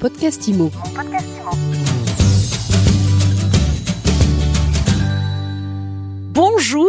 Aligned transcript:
podcast 0.00 0.48
IMO. 0.48 0.70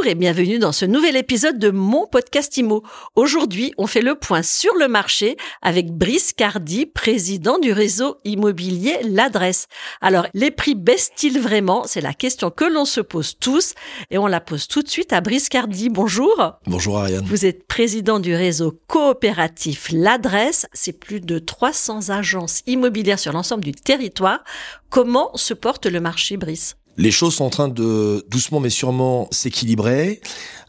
Bonjour 0.01 0.13
et 0.13 0.15
bienvenue 0.15 0.57
dans 0.57 0.71
ce 0.71 0.85
nouvel 0.85 1.15
épisode 1.15 1.59
de 1.59 1.69
mon 1.69 2.07
podcast 2.07 2.57
IMO. 2.57 2.81
Aujourd'hui, 3.15 3.71
on 3.77 3.85
fait 3.85 4.01
le 4.01 4.15
point 4.15 4.41
sur 4.41 4.73
le 4.73 4.87
marché 4.87 5.37
avec 5.61 5.91
Brice 5.91 6.33
Cardi, 6.33 6.87
président 6.87 7.59
du 7.59 7.71
réseau 7.71 8.17
immobilier 8.25 8.97
L'Adresse. 9.03 9.67
Alors, 10.01 10.25
les 10.33 10.49
prix 10.49 10.73
baissent-ils 10.73 11.39
vraiment? 11.39 11.83
C'est 11.85 12.01
la 12.01 12.15
question 12.15 12.49
que 12.49 12.65
l'on 12.65 12.85
se 12.85 12.99
pose 12.99 13.37
tous 13.39 13.75
et 14.09 14.17
on 14.17 14.25
la 14.25 14.41
pose 14.41 14.67
tout 14.67 14.81
de 14.81 14.89
suite 14.89 15.13
à 15.13 15.21
Brice 15.21 15.49
Cardi. 15.49 15.89
Bonjour. 15.89 16.55
Bonjour 16.65 16.97
Ariane. 16.97 17.23
Vous 17.23 17.45
êtes 17.45 17.67
président 17.67 18.19
du 18.19 18.33
réseau 18.33 18.81
coopératif 18.87 19.89
L'Adresse. 19.91 20.65
C'est 20.73 20.99
plus 20.99 21.21
de 21.21 21.37
300 21.37 22.09
agences 22.09 22.63
immobilières 22.65 23.19
sur 23.19 23.33
l'ensemble 23.33 23.63
du 23.63 23.73
territoire. 23.73 24.43
Comment 24.89 25.29
se 25.35 25.53
porte 25.53 25.85
le 25.85 26.01
marché, 26.01 26.37
Brice? 26.37 26.75
Les 26.97 27.11
choses 27.11 27.35
sont 27.35 27.45
en 27.45 27.49
train 27.49 27.67
de 27.67 28.25
doucement 28.29 28.59
mais 28.59 28.69
sûrement 28.69 29.27
s'équilibrer. 29.31 30.21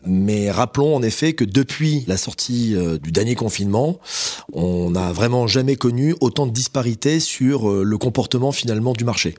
Mais 0.04 0.50
rappelons 0.50 0.96
en 0.96 1.02
effet 1.02 1.32
que 1.32 1.44
depuis 1.44 2.04
la 2.08 2.16
sortie 2.16 2.74
euh, 2.74 2.98
du 2.98 3.12
dernier 3.12 3.36
confinement, 3.36 4.00
on 4.52 4.90
n'a 4.90 5.12
vraiment 5.12 5.46
jamais 5.46 5.76
connu 5.76 6.16
autant 6.20 6.46
de 6.46 6.52
disparités 6.52 7.20
sur 7.20 7.70
euh, 7.70 7.84
le 7.84 7.98
comportement 7.98 8.50
finalement 8.50 8.94
du 8.94 9.04
marché 9.04 9.36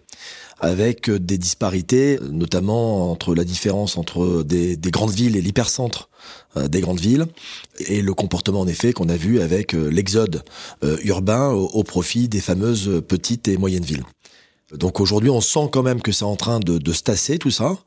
avec 0.61 1.09
euh, 1.09 1.19
des 1.19 1.37
disparités, 1.37 2.17
notamment 2.31 3.11
entre 3.11 3.35
la 3.35 3.43
différence 3.43 3.97
entre 3.97 4.43
des, 4.43 4.77
grandes 4.77 5.11
villes 5.11 5.35
et 5.35 5.41
l'hypercentre 5.41 6.09
des 6.55 6.81
grandes 6.81 7.01
villes, 7.01 7.25
et 7.79 8.01
le 8.01 8.13
comportement 8.13 8.61
en 8.61 8.67
effet 8.67 8.93
qu'on 8.93 9.09
a 9.09 9.17
vu 9.17 9.41
avec 9.41 9.73
l'exode 9.73 10.43
urbain 11.03 11.49
au 11.49 11.84
profit 11.84 12.29
des 12.29 12.39
fameuses 12.39 13.01
petites 13.07 13.47
et 13.47 13.57
moyennes 13.57 13.84
villes. 13.84 14.03
Donc 14.73 15.00
aujourd'hui, 15.00 15.30
on 15.30 15.41
sent 15.41 15.70
quand 15.72 15.84
même 15.84 16.02
que 16.02 16.12
c'est 16.12 16.26
en 16.26 16.36
train 16.36 16.60
de, 16.60 16.77
de 16.77 16.93
se 16.93 17.04
tasser 17.04 17.38
tout 17.38 17.52
ça, 17.52 17.77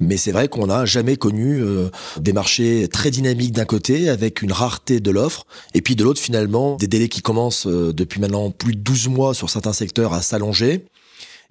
mais 0.00 0.16
c'est 0.16 0.32
vrai 0.32 0.48
qu'on 0.48 0.66
n'a 0.66 0.84
jamais 0.84 1.16
connu 1.16 1.60
euh, 1.60 1.88
des 2.18 2.32
marchés 2.32 2.88
très 2.88 3.10
dynamiques 3.10 3.52
d'un 3.52 3.64
côté, 3.64 4.08
avec 4.08 4.42
une 4.42 4.52
rareté 4.52 5.00
de 5.00 5.10
l'offre, 5.10 5.46
et 5.74 5.80
puis 5.80 5.96
de 5.96 6.02
l'autre 6.02 6.20
finalement, 6.20 6.76
des 6.76 6.88
délais 6.88 7.08
qui 7.08 7.22
commencent 7.22 7.66
euh, 7.66 7.92
depuis 7.92 8.20
maintenant 8.20 8.50
plus 8.50 8.74
de 8.74 8.80
12 8.80 9.08
mois 9.08 9.34
sur 9.34 9.50
certains 9.50 9.72
secteurs 9.72 10.12
à 10.12 10.22
s'allonger. 10.22 10.84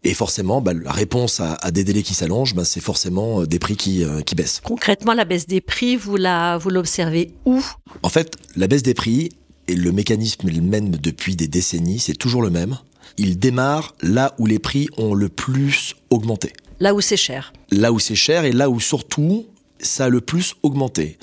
Et 0.06 0.14
forcément, 0.14 0.59
bah, 0.59 0.73
la 0.73 0.92
réponse 0.92 1.40
à, 1.40 1.53
à, 1.53 1.72
des 1.72 1.86
délais 1.86 2.03
qui 2.03 2.14
s'allongent, 2.14 2.56
bah, 2.56 2.66
c'est 2.66 2.81
forcément 2.81 3.42
euh, 3.42 3.47
des 3.47 3.59
prix 3.59 3.78
qui, 3.78 4.03
qui 4.25 4.36
baissent. 4.36 4.59
Concrètement, 4.62 5.14
la 5.14 5.23
baisse 5.23 5.47
des 5.47 5.62
prix, 5.62 5.95
vous 5.95 6.18
la, 6.18 6.58
vous 6.58 6.70
l'observez 6.70 7.31
où? 7.45 7.64
En 8.02 8.09
fait, 8.09 8.36
la 8.58 8.68
baisse 8.68 8.84
des 8.84 8.94
prix 8.94 9.30
et 9.70 9.75
le 9.75 9.94
mécanisme 9.94 10.50
même 10.62 10.90
depuis 10.90 11.38
des 11.38 11.47
décennies, 11.47 12.00
c'est 12.00 12.16
toujours 12.16 12.42
le 12.42 12.50
même 12.50 12.78
il 13.18 13.40
démarre 13.40 13.96
là 14.02 14.34
où 14.38 14.46
les 14.46 14.59
prix 14.59 14.88
ont 14.98 15.14
le 15.14 15.30
plus 15.30 15.96
augmenté. 16.09 16.54
Là 16.80 16.94
où 16.94 17.02
c'est 17.02 17.18
cher. 17.18 17.54
Là 17.72 17.92
où 17.92 18.00
c'est 18.00 18.16
cher 18.16 18.46
et 18.46 18.52
là 18.52 18.70
où 18.70 18.80
surtout 18.80 19.48
ça 19.80 20.06
a 20.06 20.09
le 20.09 20.22
plus 20.22 20.56
augmenté. 20.64 21.18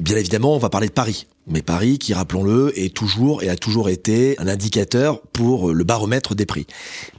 Bien 0.00 0.16
évidemment, 0.16 0.54
on 0.54 0.58
va 0.58 0.70
parler 0.70 0.88
de 0.88 0.92
Paris. 0.92 1.26
Mais 1.46 1.60
Paris, 1.60 1.98
qui 1.98 2.14
rappelons-le, 2.14 2.72
est 2.78 2.94
toujours 2.94 3.42
et 3.42 3.50
a 3.50 3.56
toujours 3.56 3.90
été 3.90 4.38
un 4.40 4.48
indicateur 4.48 5.20
pour 5.20 5.72
le 5.72 5.84
baromètre 5.84 6.34
des 6.34 6.46
prix. 6.46 6.66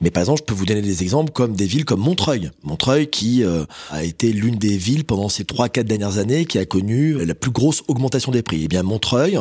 Mais 0.02 0.09
par 0.09 0.22
exemple, 0.22 0.40
je 0.42 0.45
peux 0.45 0.54
vous 0.56 0.66
donner 0.66 0.82
des 0.82 1.04
exemples 1.04 1.32
comme 1.32 1.54
des 1.54 1.67
villes 1.67 1.86
comme 1.86 2.00
Montreuil. 2.00 2.50
Montreuil 2.64 3.08
qui 3.08 3.44
euh, 3.44 3.66
a 3.92 4.04
été 4.04 4.34
l'une 4.34 4.56
des 4.56 4.78
villes 4.78 5.06
pendant 5.06 5.30
ces 5.30 5.45
trois, 5.45 5.70
quatre 5.70 5.86
dernières 5.86 6.17
années 6.17 6.45
qui 6.45 6.58
a 6.58 6.66
connu 6.66 7.23
la 7.23 7.36
plus 7.36 7.52
grosse 7.52 7.84
augmentation 7.88 8.32
des 8.32 8.42
prix. 8.42 8.64
Eh 8.64 8.67
bien, 8.67 8.82
Montreuil, 8.82 9.39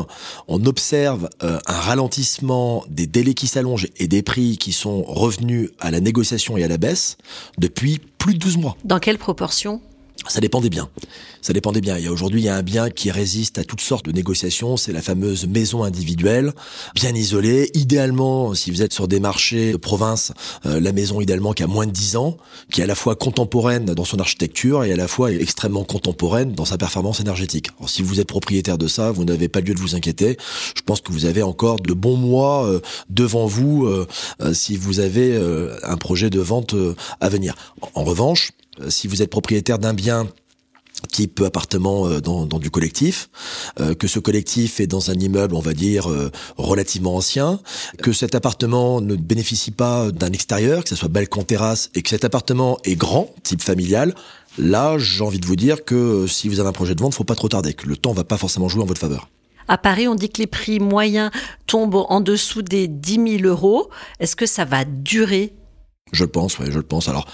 on 0.49 0.65
observe 0.67 1.31
euh, 1.43 1.59
un 1.67 1.81
ralentissement 1.81 2.85
des 2.91 3.07
délais 3.07 3.35
qui 3.35 3.47
s'allongent 3.47 3.89
et 3.97 4.07
des 4.07 4.23
prix 4.23 4.59
qui 4.59 4.73
sont 4.73 5.03
revenus 5.03 5.71
à 5.81 5.91
la 5.91 6.01
négociation 6.01 6.59
et 6.59 6.65
à 6.65 6.69
la 6.69 6.77
baisse 6.77 7.17
depuis 7.57 8.01
plus 8.19 8.35
de 8.35 8.39
12 8.39 8.59
mois. 8.59 8.77
Dans 8.85 8.99
quelle 8.99 9.19
proportion 9.19 9.81
ça 10.29 10.41
dépend 10.41 10.61
des 10.61 10.71
biens. 10.71 10.89
Ça 11.43 11.53
dépend 11.53 11.73
des 11.73 11.83
biens. 11.83 11.99
Il 11.99 12.05
y 12.05 12.07
a 12.07 12.13
aujourd'hui, 12.13 12.41
il 12.41 12.45
y 12.45 12.49
a 12.49 12.57
un 12.57 12.63
bien 12.63 12.89
qui 12.89 13.11
résiste 13.11 13.59
à 13.59 13.65
toutes 13.65 13.83
sortes 13.83 14.07
de 14.07 14.13
négociations. 14.13 14.79
C'est 14.79 14.93
la 14.93 15.03
fameuse 15.03 15.47
maison 15.47 15.85
individuelle, 15.85 16.53
bien 16.95 17.15
isolée. 17.15 17.71
Idéalement, 17.75 18.55
si 18.55 18.71
vous 18.71 18.81
êtes 18.81 18.95
sur 18.95 19.07
des 19.07 19.21
marchés 19.21 19.73
de 19.73 19.77
province, 19.77 20.33
euh, 20.65 20.81
la 20.81 20.93
maison 20.93 21.21
idéalement 21.21 21.53
qui 21.53 21.63
a 21.63 21.67
moins 21.67 21.87
de 21.87 21.91
10 21.91 22.17
ans, 22.17 22.39
qui 22.73 22.81
est 22.81 22.85
à 22.85 22.87
la 22.87 22.95
fois 22.95 23.17
contemporaine 23.17 23.85
dans 23.85 24.05
son 24.05 24.19
architecture 24.19 24.85
et 24.85 24.93
à 24.93 24.97
la 24.97 25.09
fois 25.09 25.31
extrêmement 25.31 25.85
contemporaine 25.85 26.53
dans 26.53 26.65
sa 26.65 26.79
performance 26.79 27.21
énergétique. 27.21 27.69
Alors, 27.79 27.91
si 27.91 28.03
vous 28.03 28.21
êtes 28.21 28.29
propriétaire 28.29 28.79
de 28.79 28.87
ça, 28.87 29.11
vous 29.13 29.25
n'avez 29.25 29.49
pas 29.49 29.61
lieu 29.61 29.75
de 29.75 29.81
vous 29.81 29.95
inquiéter. 29.95 30.39
Je 30.75 30.83
pense 30.83 31.03
que 31.03 31.13
vous 31.13 31.27
avez 31.27 31.43
encore 31.43 31.81
de 31.81 31.93
bons 31.93 32.17
mois 32.17 32.67
euh, 32.67 32.81
devant 33.11 33.47
vous 33.47 33.85
euh, 33.85 34.07
si 34.55 34.77
vous 34.77 35.01
avez 35.01 35.39
un 35.83 35.97
projet 35.97 36.31
de 36.31 36.41
vente 36.41 36.75
à 37.21 37.29
venir. 37.29 37.55
En 37.95 38.05
revanche, 38.05 38.53
euh, 38.64 38.64
si 38.89 39.09
vous 39.09 39.23
êtes 39.23 39.31
propriétaire 39.31 39.79
d'un 39.79 39.95
bien 39.95 40.29
type 41.09 41.41
appartement 41.41 42.07
euh, 42.07 42.21
dans, 42.21 42.47
du 42.47 42.71
collectif, 42.71 43.29
euh, 43.81 43.95
que 43.95 44.07
ce 44.07 44.19
collectif 44.19 44.81
est 44.81 44.87
dans 44.87 45.11
un 45.11 45.15
immeuble, 45.15 45.55
on 45.55 45.61
va 45.61 45.75
dire, 45.75 46.09
relativement 46.57 47.17
ancien, 47.17 47.61
que 48.03 48.13
cet 48.13 48.35
appartement 48.35 49.01
ne 49.01 49.17
bénéficie 49.17 49.71
pas 49.71 50.11
d'un 50.11 50.33
extérieur, 50.33 50.83
que 50.83 50.89
ce 50.89 50.97
soit 50.97 51.09
balcon 51.09 51.43
terrasse, 51.43 51.91
et 51.95 52.03
que 52.03 52.09
cet 52.09 52.25
appartement 52.25 52.79
est 52.85 52.97
grand, 52.97 53.35
type 53.43 53.63
familial, 53.63 54.15
là, 54.59 54.97
j'ai 54.99 55.23
envie 55.23 55.41
de 55.41 55.47
vous 55.47 55.57
dire 55.57 55.85
que 55.85 56.27
si 56.27 56.49
vous 56.49 56.61
avez 56.61 56.69
un 56.69 56.73
projet 56.73 56.95
de 56.95 57.01
vente, 57.01 57.15
faut 57.15 57.25
pas 57.25 57.35
trop 57.35 57.49
tarder, 57.49 57.75
que 57.75 57.87
le 57.87 57.97
temps 57.97 58.13
va 58.13 58.25
pas 58.25 58.39
forcément 58.39 58.69
jouer 58.69 58.83
en 58.83 58.87
votre 58.87 59.01
faveur. 59.01 59.29
À 59.69 59.79
Paris, 59.79 60.09
on 60.09 60.15
dit 60.15 60.29
que 60.29 60.39
les 60.39 60.47
prix 60.47 60.79
moyens 60.79 61.31
tombent 61.67 62.05
en 62.09 62.21
dessous 62.21 62.63
des 62.63 62.87
10 62.87 63.39
000 63.41 63.45
euros. 63.45 63.89
Est-ce 64.21 64.37
que 64.37 64.47
ça 64.47 64.65
va 64.65 64.85
durer 64.85 65.55
je 66.15 66.25
le 66.25 66.31
pense, 66.31 66.59
oui, 66.59 66.67
je 66.71 66.79
le 66.79 66.83
pense. 66.83 67.09
Alors, 67.09 67.27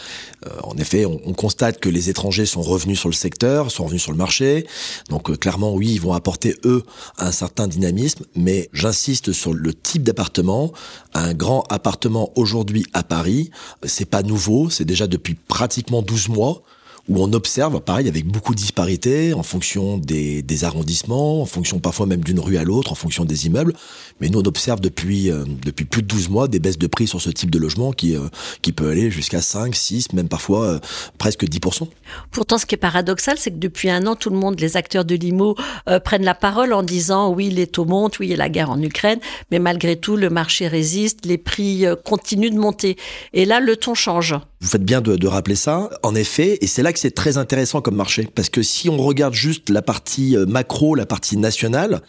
euh, 0.46 0.50
en 0.64 0.76
effet, 0.76 1.04
on, 1.06 1.18
constate 1.34 1.80
que 1.80 1.88
les 1.88 2.10
étrangers 2.10 2.46
sont 2.46 2.62
revenus 2.62 2.98
sur 2.98 3.08
le 3.08 3.14
secteur, 3.14 3.70
sont 3.70 3.84
revenus 3.84 4.02
sur 4.02 4.12
le 4.12 4.18
marché. 4.18 4.66
Donc, 5.08 5.30
euh, 5.30 5.36
clairement, 5.36 5.72
oui, 5.72 5.92
ils 5.92 6.00
vont 6.00 6.12
apporter 6.12 6.56
eux 6.64 6.84
un 7.18 7.32
certain 7.32 7.68
dynamisme. 7.68 8.24
Mais 8.34 8.68
j'insiste 8.72 9.32
sur 9.32 9.54
le 9.54 9.72
type 9.74 10.02
d'appartement. 10.02 10.72
Un 11.14 11.34
grand 11.34 11.64
appartement 11.70 12.30
aujourd'hui 12.36 12.86
à 12.92 13.02
Paris, 13.02 13.50
c'est 13.84 14.08
pas 14.08 14.22
nouveau. 14.22 14.70
C'est 14.70 14.84
déjà 14.84 15.06
depuis 15.06 15.34
pratiquement 15.34 16.02
12 16.02 16.28
mois 16.28 16.62
où 17.10 17.20
on 17.20 17.32
observe, 17.32 17.80
pareil, 17.80 18.06
avec 18.06 18.24
beaucoup 18.24 18.54
de 18.54 18.60
disparités 18.60 19.34
en 19.34 19.42
fonction 19.42 19.98
des, 19.98 20.42
des 20.42 20.64
arrondissements, 20.64 21.42
en 21.42 21.44
fonction 21.44 21.80
parfois 21.80 22.06
même 22.06 22.22
d'une 22.22 22.38
rue 22.38 22.56
à 22.56 22.62
l'autre, 22.62 22.92
en 22.92 22.94
fonction 22.94 23.24
des 23.24 23.46
immeubles. 23.46 23.74
Mais 24.20 24.28
nous, 24.28 24.38
on 24.38 24.44
observe 24.44 24.80
depuis, 24.80 25.28
euh, 25.28 25.44
depuis 25.64 25.84
plus 25.84 26.02
de 26.02 26.06
12 26.06 26.28
mois 26.28 26.46
des 26.46 26.60
baisses 26.60 26.78
de 26.78 26.86
prix 26.86 27.08
sur 27.08 27.20
ce 27.20 27.28
type 27.28 27.50
de 27.50 27.58
logement 27.58 27.90
qui, 27.90 28.14
euh, 28.14 28.28
qui 28.62 28.70
peut 28.70 28.90
aller 28.90 29.10
jusqu'à 29.10 29.42
5, 29.42 29.74
6, 29.74 30.12
même 30.12 30.28
parfois 30.28 30.64
euh, 30.66 30.78
presque 31.18 31.44
10%. 31.44 31.88
Pourtant, 32.30 32.58
ce 32.58 32.66
qui 32.66 32.76
est 32.76 32.78
paradoxal, 32.78 33.38
c'est 33.38 33.50
que 33.50 33.58
depuis 33.58 33.90
un 33.90 34.06
an, 34.06 34.14
tout 34.14 34.30
le 34.30 34.36
monde, 34.36 34.60
les 34.60 34.76
acteurs 34.76 35.04
de 35.04 35.16
l'IMO, 35.16 35.56
prennent 36.04 36.24
la 36.24 36.34
parole 36.34 36.72
en 36.72 36.84
disant 36.84 37.32
oui, 37.32 37.50
les 37.50 37.66
taux 37.66 37.86
montent, 37.86 38.20
oui, 38.20 38.28
il 38.28 38.30
y 38.30 38.34
a 38.34 38.36
la 38.36 38.48
guerre 38.48 38.70
en 38.70 38.80
Ukraine, 38.80 39.18
mais 39.50 39.58
malgré 39.58 39.96
tout, 39.96 40.16
le 40.16 40.30
marché 40.30 40.68
résiste, 40.68 41.26
les 41.26 41.38
prix 41.38 41.84
continuent 42.04 42.50
de 42.50 42.58
monter. 42.58 42.96
Et 43.32 43.44
là, 43.44 43.58
le 43.58 43.76
ton 43.76 43.94
change. 43.94 44.36
Vous 44.62 44.68
faites 44.68 44.84
bien 44.84 45.00
de, 45.00 45.16
de 45.16 45.26
rappeler 45.26 45.54
ça. 45.54 45.88
En 46.02 46.14
effet, 46.14 46.58
et 46.60 46.66
c'est 46.66 46.82
là 46.82 46.92
que 46.92 46.98
c'est 46.98 47.12
très 47.12 47.38
intéressant 47.38 47.80
comme 47.80 47.96
marché. 47.96 48.28
Parce 48.34 48.50
que 48.50 48.62
si 48.62 48.90
on 48.90 48.98
regarde 48.98 49.32
juste 49.32 49.70
la 49.70 49.80
partie 49.80 50.36
euh, 50.36 50.44
macro, 50.44 50.94
la 50.94 51.06
partie 51.06 51.38
nationale, 51.38 52.02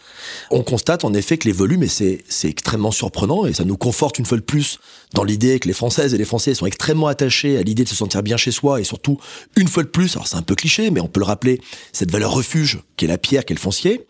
on 0.50 0.62
constate 0.62 1.06
en 1.06 1.14
effet 1.14 1.38
que 1.38 1.48
les 1.48 1.52
volumes, 1.52 1.82
et 1.82 1.88
c'est, 1.88 2.22
c'est 2.28 2.48
extrêmement 2.48 2.90
surprenant, 2.90 3.46
et 3.46 3.54
ça 3.54 3.64
nous 3.64 3.78
conforte 3.78 4.18
une 4.18 4.26
fois 4.26 4.36
de 4.36 4.42
plus 4.42 4.80
dans 5.14 5.24
l'idée 5.24 5.60
que 5.60 5.68
les 5.68 5.74
Françaises 5.74 6.12
et 6.12 6.18
les 6.18 6.26
Français 6.26 6.52
sont 6.52 6.66
extrêmement 6.66 7.06
attachés 7.06 7.56
à 7.56 7.62
l'idée 7.62 7.84
de 7.84 7.88
se 7.88 7.94
sentir 7.94 8.22
bien 8.22 8.36
chez 8.36 8.50
soi, 8.50 8.80
et 8.80 8.84
surtout, 8.84 9.18
une 9.56 9.68
fois 9.68 9.82
de 9.82 9.88
plus, 9.88 10.14
alors 10.16 10.26
c'est 10.26 10.36
un 10.36 10.42
peu 10.42 10.54
cliché, 10.54 10.90
mais 10.90 11.00
on 11.00 11.08
peut 11.08 11.20
le 11.20 11.26
rappeler, 11.26 11.58
cette 11.92 12.10
valeur 12.10 12.32
refuge 12.32 12.80
qui 12.96 13.06
est 13.06 13.08
la 13.08 13.18
pierre, 13.18 13.46
qui 13.46 13.54
est 13.54 13.56
le 13.56 13.60
foncier. 13.60 14.06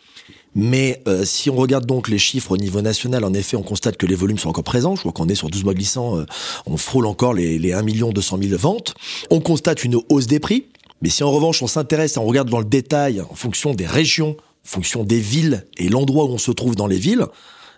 Mais 0.55 1.03
euh, 1.09 1.25
si 1.25 1.49
on 1.49 1.57
regarde 1.57 1.87
donc 1.87 2.09
les 2.09 2.19
chiffres 2.19 2.53
au 2.53 2.57
niveau 2.57 2.83
national, 2.83 3.25
en 3.25 3.33
effet, 3.33 3.57
on 3.57 3.63
constate 3.63 3.97
que 3.97 4.07
les 4.07 4.15
volumes 4.15 4.39
sont 4.39 4.51
encore 4.51 4.65
présents. 4.65 4.97
Je 4.97 5.03
vois 5.03 5.13
qu'on 5.13 5.29
est 5.29 5.35
sur 5.35 5.49
12 5.49 5.65
mois 5.65 5.75
glissants, 5.75 6.19
euh, 6.19 6.27
on 6.67 6.77
frôle 6.77 7.07
encore 7.07 7.33
les, 7.33 7.59
les 7.59 7.73
1 7.73 7.83
200 7.83 8.39
000 8.43 8.59
ventes. 8.59 8.95
On 9.31 9.41
constate 9.41 9.85
une 9.85 9.99
hausse 10.09 10.27
des 10.27 10.41
prix. 10.41 10.67
Mais 11.01 11.09
si 11.09 11.25
en 11.25 11.31
revanche 11.31 11.63
on 11.63 11.67
s'intéresse 11.67 12.17
et 12.17 12.19
on 12.19 12.27
regarde 12.27 12.49
dans 12.49 12.61
le 12.61 12.65
détail 12.65 13.21
en 13.21 13.35
fonction 13.35 13.75
des 13.75 13.87
régions, 13.87 14.37
en 14.39 14.69
fonction 14.69 15.05
des 15.05 15.19
villes 15.19 15.67
et 15.77 15.89
l'endroit 15.89 16.27
où 16.27 16.29
on 16.29 16.39
se 16.39 16.53
trouve 16.53 16.77
dans 16.77 16.87
les 16.87 16.99
villes, 16.99 17.27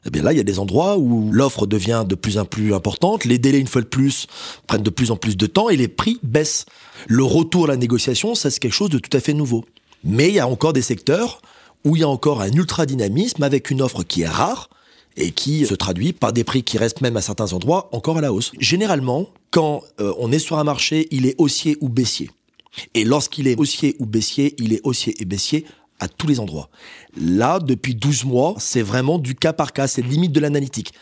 eh 0.06 0.10
bien 0.10 0.22
là, 0.22 0.32
il 0.32 0.36
y 0.36 0.40
a 0.40 0.44
des 0.44 0.58
endroits 0.58 0.98
où 0.98 1.32
l'offre 1.32 1.66
devient 1.66 2.04
de 2.06 2.14
plus 2.14 2.36
en 2.36 2.44
plus 2.44 2.74
importante, 2.74 3.24
les 3.24 3.38
délais, 3.38 3.58
une 3.58 3.66
fois 3.66 3.80
de 3.80 3.86
plus, 3.86 4.26
prennent 4.66 4.82
de 4.82 4.90
plus 4.90 5.10
en 5.10 5.16
plus 5.16 5.36
de 5.36 5.46
temps 5.46 5.70
et 5.70 5.76
les 5.76 5.88
prix 5.88 6.18
baissent. 6.22 6.66
Le 7.06 7.24
retour 7.24 7.64
à 7.64 7.68
la 7.68 7.76
négociation, 7.76 8.34
ça 8.34 8.50
c'est 8.50 8.60
quelque 8.60 8.74
chose 8.74 8.90
de 8.90 8.98
tout 8.98 9.16
à 9.16 9.20
fait 9.20 9.32
nouveau. 9.32 9.64
Mais 10.04 10.28
il 10.28 10.34
y 10.34 10.40
a 10.40 10.46
encore 10.46 10.74
des 10.74 10.82
secteurs 10.82 11.40
où 11.84 11.96
il 11.96 12.00
y 12.00 12.02
a 12.02 12.08
encore 12.08 12.40
un 12.40 12.50
ultra-dynamisme 12.50 13.42
avec 13.42 13.70
une 13.70 13.82
offre 13.82 14.02
qui 14.02 14.22
est 14.22 14.28
rare 14.28 14.70
et 15.16 15.30
qui 15.30 15.66
se 15.66 15.74
traduit 15.74 16.12
par 16.12 16.32
des 16.32 16.44
prix 16.44 16.62
qui 16.62 16.78
restent 16.78 17.00
même 17.00 17.16
à 17.16 17.20
certains 17.20 17.52
endroits 17.52 17.88
encore 17.92 18.18
à 18.18 18.20
la 18.20 18.32
hausse. 18.32 18.52
Généralement, 18.58 19.28
quand 19.50 19.82
euh, 20.00 20.12
on 20.18 20.32
est 20.32 20.38
sur 20.38 20.58
un 20.58 20.64
marché, 20.64 21.06
il 21.10 21.26
est 21.26 21.34
haussier 21.38 21.76
ou 21.80 21.88
baissier. 21.88 22.30
Et 22.94 23.04
lorsqu'il 23.04 23.46
est 23.46 23.56
haussier 23.56 23.94
ou 24.00 24.06
baissier, 24.06 24.54
il 24.58 24.72
est 24.72 24.80
haussier 24.82 25.14
et 25.20 25.24
baissier 25.24 25.64
à 26.00 26.08
tous 26.08 26.26
les 26.26 26.40
endroits. 26.40 26.68
Là, 27.16 27.60
depuis 27.60 27.94
12 27.94 28.24
mois, 28.24 28.54
c'est 28.58 28.82
vraiment 28.82 29.18
du 29.18 29.36
cas 29.36 29.52
par 29.52 29.72
cas, 29.72 29.86
c'est 29.86 30.02
limite 30.02 30.32
de 30.32 30.40
l'analytique. 30.40 30.92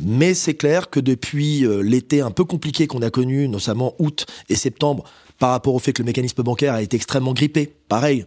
Mais 0.00 0.32
c'est 0.34 0.54
clair 0.54 0.90
que 0.90 1.00
depuis 1.00 1.66
euh, 1.66 1.82
l'été 1.82 2.20
un 2.20 2.30
peu 2.30 2.44
compliqué 2.44 2.86
qu'on 2.86 3.02
a 3.02 3.10
connu, 3.10 3.48
notamment 3.48 3.94
août 3.98 4.26
et 4.48 4.54
septembre, 4.54 5.02
par 5.40 5.50
rapport 5.50 5.74
au 5.74 5.80
fait 5.80 5.92
que 5.92 6.02
le 6.02 6.06
mécanisme 6.06 6.42
bancaire 6.42 6.74
a 6.74 6.82
été 6.82 6.96
extrêmement 6.96 7.32
grippé, 7.32 7.74
pareil, 7.88 8.26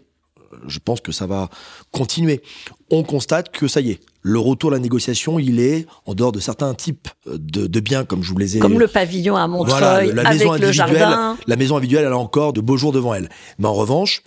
je 0.67 0.79
pense 0.79 1.01
que 1.01 1.11
ça 1.11 1.27
va 1.27 1.49
continuer. 1.91 2.41
On 2.89 3.03
constate 3.03 3.51
que 3.51 3.67
ça 3.67 3.81
y 3.81 3.91
est, 3.91 3.99
le 4.21 4.39
retour 4.39 4.71
à 4.71 4.73
la 4.73 4.79
négociation, 4.79 5.39
il 5.39 5.59
est 5.59 5.87
en 6.05 6.13
dehors 6.13 6.31
de 6.31 6.39
certains 6.39 6.73
types 6.73 7.07
de, 7.25 7.79
biens, 7.79 8.05
comme 8.05 8.23
je 8.23 8.31
vous 8.31 8.37
les 8.37 8.57
ai. 8.57 8.59
Comme 8.59 8.79
le 8.79 8.87
pavillon 8.87 9.35
à 9.35 9.47
Montreuil, 9.47 10.11
la 10.13 10.29
maison 10.29 10.51
avec 10.51 10.63
le 10.63 10.71
jardin. 10.71 11.37
La 11.47 11.55
maison 11.55 11.77
individuelle, 11.77 12.05
elle 12.05 12.13
a 12.13 12.17
encore 12.17 12.53
de 12.53 12.61
beaux 12.61 12.77
jours 12.77 12.91
devant 12.91 13.13
elle. 13.13 13.29
Mais 13.57 13.67
en 13.67 13.73
revanche, 13.73 14.23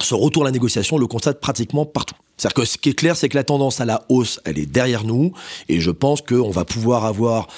ce 0.00 0.14
retour 0.14 0.42
à 0.42 0.46
la 0.46 0.50
négociation, 0.50 0.96
on 0.96 0.98
le 0.98 1.06
constate 1.06 1.40
pratiquement 1.40 1.84
partout. 1.84 2.16
C'est-à-dire 2.40 2.54
que 2.54 2.64
ce 2.64 2.78
qui 2.78 2.88
est 2.88 2.94
clair, 2.94 3.16
c'est 3.16 3.28
que 3.28 3.36
la 3.36 3.44
tendance 3.44 3.82
à 3.82 3.84
la 3.84 4.02
hausse, 4.08 4.40
elle 4.46 4.58
est 4.58 4.64
derrière 4.64 5.04
nous, 5.04 5.34
et 5.68 5.78
je 5.78 5.90
pense 5.90 6.22
qu'on 6.22 6.50
va 6.50 6.64
pouvoir 6.64 7.04
avoir, 7.04 7.48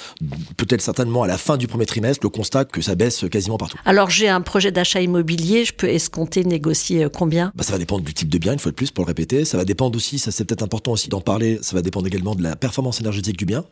peut-être 0.57 0.81
certainement 0.81 1.23
à 1.23 1.27
la 1.27 1.37
fin 1.37 1.55
du 1.55 1.67
premier 1.67 1.85
trimestre, 1.85 2.19
le 2.21 2.29
constat 2.29 2.65
que 2.65 2.81
ça 2.81 2.95
baisse 2.95 3.23
quasiment 3.31 3.57
partout. 3.57 3.77
Alors 3.85 4.09
j'ai 4.09 4.27
un 4.27 4.41
projet 4.41 4.73
d'achat 4.73 4.99
immobilier, 4.99 5.63
je 5.63 5.71
peux 5.71 5.87
escompter, 5.87 6.43
négocier 6.43 7.05
euh, 7.05 7.09
combien? 7.09 7.53
Bah, 7.55 7.63
Ça 7.63 7.71
va 7.71 7.77
dépendre 7.77 8.03
du 8.03 8.13
type 8.13 8.27
de 8.27 8.37
bien, 8.37 8.51
une 8.51 8.59
fois 8.59 8.71
de 8.71 8.75
plus, 8.75 8.91
pour 8.91 9.05
le 9.05 9.07
répéter. 9.07 9.45
Ça 9.45 9.55
va 9.55 9.63
dépendre 9.63 9.95
aussi, 9.95 10.19
ça 10.19 10.31
c'est 10.31 10.43
peut-être 10.43 10.63
important 10.63 10.91
aussi 10.91 11.07
d'en 11.07 11.21
parler, 11.21 11.59
ça 11.61 11.77
va 11.77 11.81
dépendre 11.81 12.07
également 12.07 12.35
de 12.35 12.43
la 12.43 12.57
performance 12.57 12.99
énergétique 12.99 13.37
du 13.37 13.45
bien. 13.45 13.63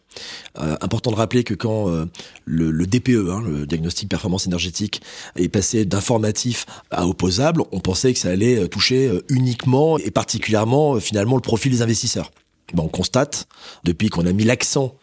Euh, 0.59 0.77
important 0.79 1.11
de 1.11 1.17
rappeler 1.17 1.43
que 1.43 1.55
quand 1.55 1.89
euh, 1.89 2.05
le, 2.45 2.71
le, 2.71 2.87
DPE, 2.87 3.29
hein, 3.29 3.43
le 3.45 3.65
diagnostic 3.65 4.07
performance 4.07 4.47
énergétique, 4.47 5.01
est 5.35 5.49
passé 5.49 5.83
d'informatif 5.83 6.65
à 6.89 7.05
opposable, 7.05 7.63
on 7.73 7.81
pensait 7.81 8.13
que 8.13 8.19
ça 8.19 8.29
allait 8.29 8.65
toucher 8.69 9.11
uniquement 9.27 9.97
et 9.97 10.11
particulièrement 10.11 11.00
finalement 11.01 11.35
le 11.35 11.41
profil 11.41 11.71
des 11.71 11.81
investisseurs. 11.81 12.31
on 12.77 12.87
constate, 12.87 13.47
depuis 13.83 14.09
qu'on 14.09 14.25
a 14.25 14.31
mis 14.31 14.43
l'accent 14.43 14.95